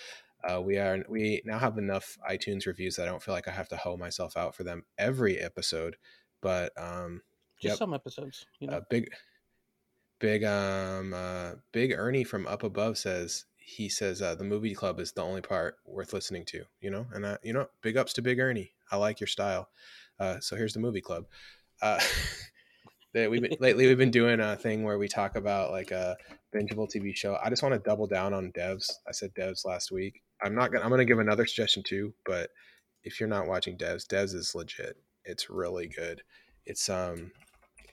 [0.43, 3.51] Uh, we are we now have enough iTunes reviews that I don't feel like I
[3.51, 5.95] have to hoe myself out for them every episode.
[6.41, 7.21] But um,
[7.61, 7.77] Just yep.
[7.77, 8.45] some episodes.
[8.59, 9.09] You know, uh, big
[10.19, 14.99] big um uh big ernie from up above says he says uh, the movie club
[14.99, 17.07] is the only part worth listening to you know?
[17.13, 18.73] And uh, you know big ups to big ernie.
[18.91, 19.69] I like your style.
[20.19, 21.25] Uh so here's the movie club.
[21.81, 21.99] Uh
[23.13, 26.17] that we've been, lately we've been doing a thing where we talk about like a
[26.53, 27.37] bingeable tv show.
[27.41, 28.91] I just want to double down on devs.
[29.07, 30.21] I said devs last week.
[30.43, 32.49] I'm not gonna i'm gonna give another suggestion too but
[33.03, 34.97] if you're not watching devs devs is legit.
[35.23, 36.21] It's really good.
[36.65, 37.31] It's um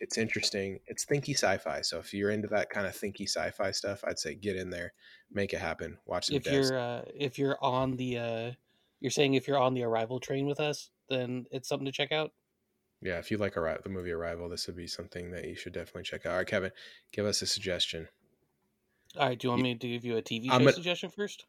[0.00, 0.78] it's interesting.
[0.86, 1.80] It's thinky sci-fi.
[1.82, 4.92] So if you're into that kind of thinky sci-fi stuff, I'd say get in there,
[5.32, 5.98] make it happen.
[6.06, 6.52] Watch some if devs.
[6.70, 8.50] you're uh, if you're on the uh,
[9.00, 12.12] you're saying if you're on the arrival train with us, then it's something to check
[12.12, 12.32] out.
[13.00, 15.72] Yeah, if you like Arri- the movie Arrival, this would be something that you should
[15.72, 16.32] definitely check out.
[16.32, 16.72] All right, Kevin,
[17.12, 18.08] give us a suggestion.
[19.16, 21.08] All right, do you want Ye- me to give you a TV show gonna- suggestion
[21.10, 21.44] first?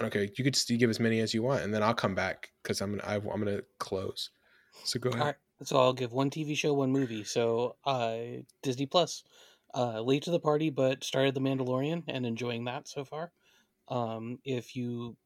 [0.00, 2.50] Okay, you could just give as many as you want, and then I'll come back
[2.62, 4.30] because I'm gonna I, I'm gonna close.
[4.84, 5.20] So go ahead.
[5.20, 5.36] All right,
[5.66, 7.24] so I'll give one TV show, one movie.
[7.24, 8.18] So uh,
[8.62, 9.24] Disney Plus,
[9.74, 13.32] uh, late to the party, but started The Mandalorian and enjoying that so far.
[13.88, 15.16] Um, if you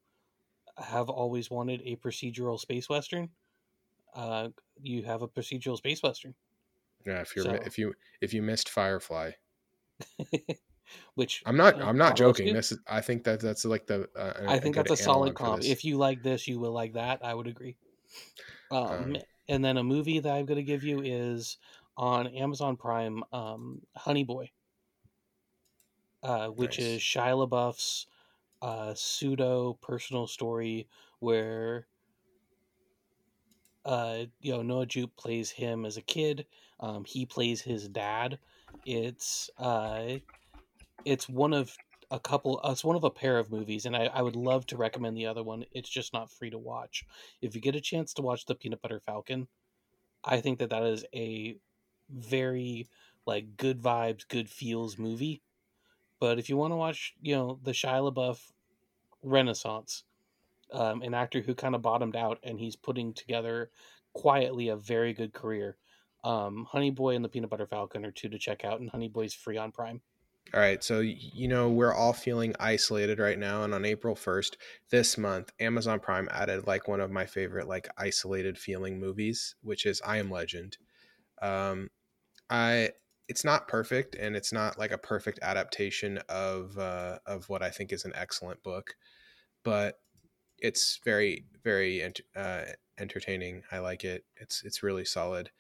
[0.79, 3.31] have always wanted a procedural space western,
[4.15, 6.35] uh, you have a procedural space western,
[7.05, 9.33] Yeah, if you're so- if you if you missed Firefly,
[11.15, 12.53] which I'm not uh, I'm not joking.
[12.53, 15.63] This is I think that that's like the uh, I think that's a solid comp.
[15.65, 17.25] If you like this, you will like that.
[17.25, 17.77] I would agree.
[18.71, 19.17] Um, Um,
[19.49, 21.59] and then a movie that I'm going to give you is
[21.97, 24.51] on Amazon Prime, um, Honey Boy,
[26.23, 26.87] uh, which Nice.
[26.87, 28.07] is Shia LaBeouf's
[28.61, 30.89] uh, pseudo personal story
[31.21, 31.87] where
[33.85, 36.47] uh, you know Noah Jupe plays him as a kid.
[36.81, 38.39] Um, he plays his dad.
[38.85, 40.19] It's uh,
[41.05, 41.77] it's one of
[42.11, 42.61] a couple.
[42.65, 45.17] Uh, it's one of a pair of movies, and I, I would love to recommend
[45.17, 45.65] the other one.
[45.73, 47.05] It's just not free to watch.
[47.43, 49.49] If you get a chance to watch the Peanut Butter Falcon,
[50.25, 51.57] I think that that is a
[52.11, 52.89] very
[53.27, 55.43] like good vibes, good feels movie.
[56.21, 58.41] But if you want to watch, you know, the Shia LaBeouf
[59.23, 60.05] Renaissance,
[60.73, 63.71] um, an actor who kind of bottomed out and he's putting together
[64.15, 65.77] quietly a very good career.
[66.25, 69.09] Um, Honey Boy and the Peanut Butter Falcon are two to check out, and Honey
[69.09, 70.01] Boy's free on Prime.
[70.55, 74.57] All right, so you know we're all feeling isolated right now, and on April first
[74.91, 79.85] this month, Amazon Prime added like one of my favorite like isolated feeling movies, which
[79.85, 80.79] is I Am Legend.
[81.43, 81.91] Um,
[82.51, 82.93] I
[83.29, 87.71] it's not perfect, and it's not like a perfect adaptation of uh, of what I
[87.71, 88.97] think is an excellent book,
[89.65, 90.01] but
[90.59, 92.65] it's very very ent- uh,
[92.99, 93.65] entertaining.
[93.73, 94.25] I like it.
[94.37, 95.51] It's it's really solid.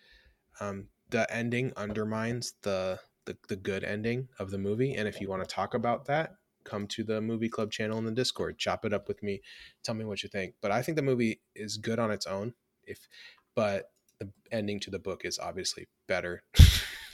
[0.61, 4.95] Um, the ending undermines the, the the good ending of the movie.
[4.95, 6.33] And if you want to talk about that,
[6.65, 9.43] come to the movie club channel in the Discord, chop it up with me,
[9.85, 10.55] tell me what you think.
[10.61, 12.55] But I think the movie is good on its own.
[12.83, 13.07] If
[13.55, 16.43] but the ending to the book is obviously better.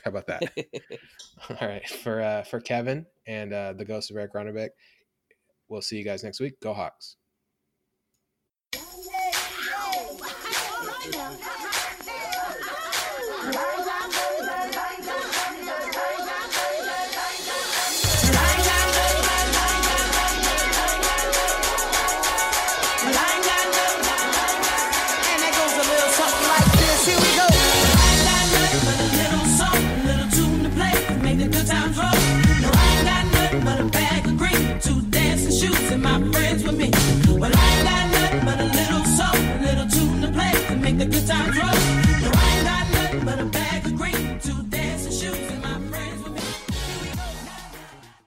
[0.05, 0.43] How about that?
[1.51, 4.71] All right, for uh, for Kevin and uh, the Ghost of Eric Ronnebeck,
[5.69, 6.61] we'll see you guys next week.
[6.61, 7.17] Go Hawks!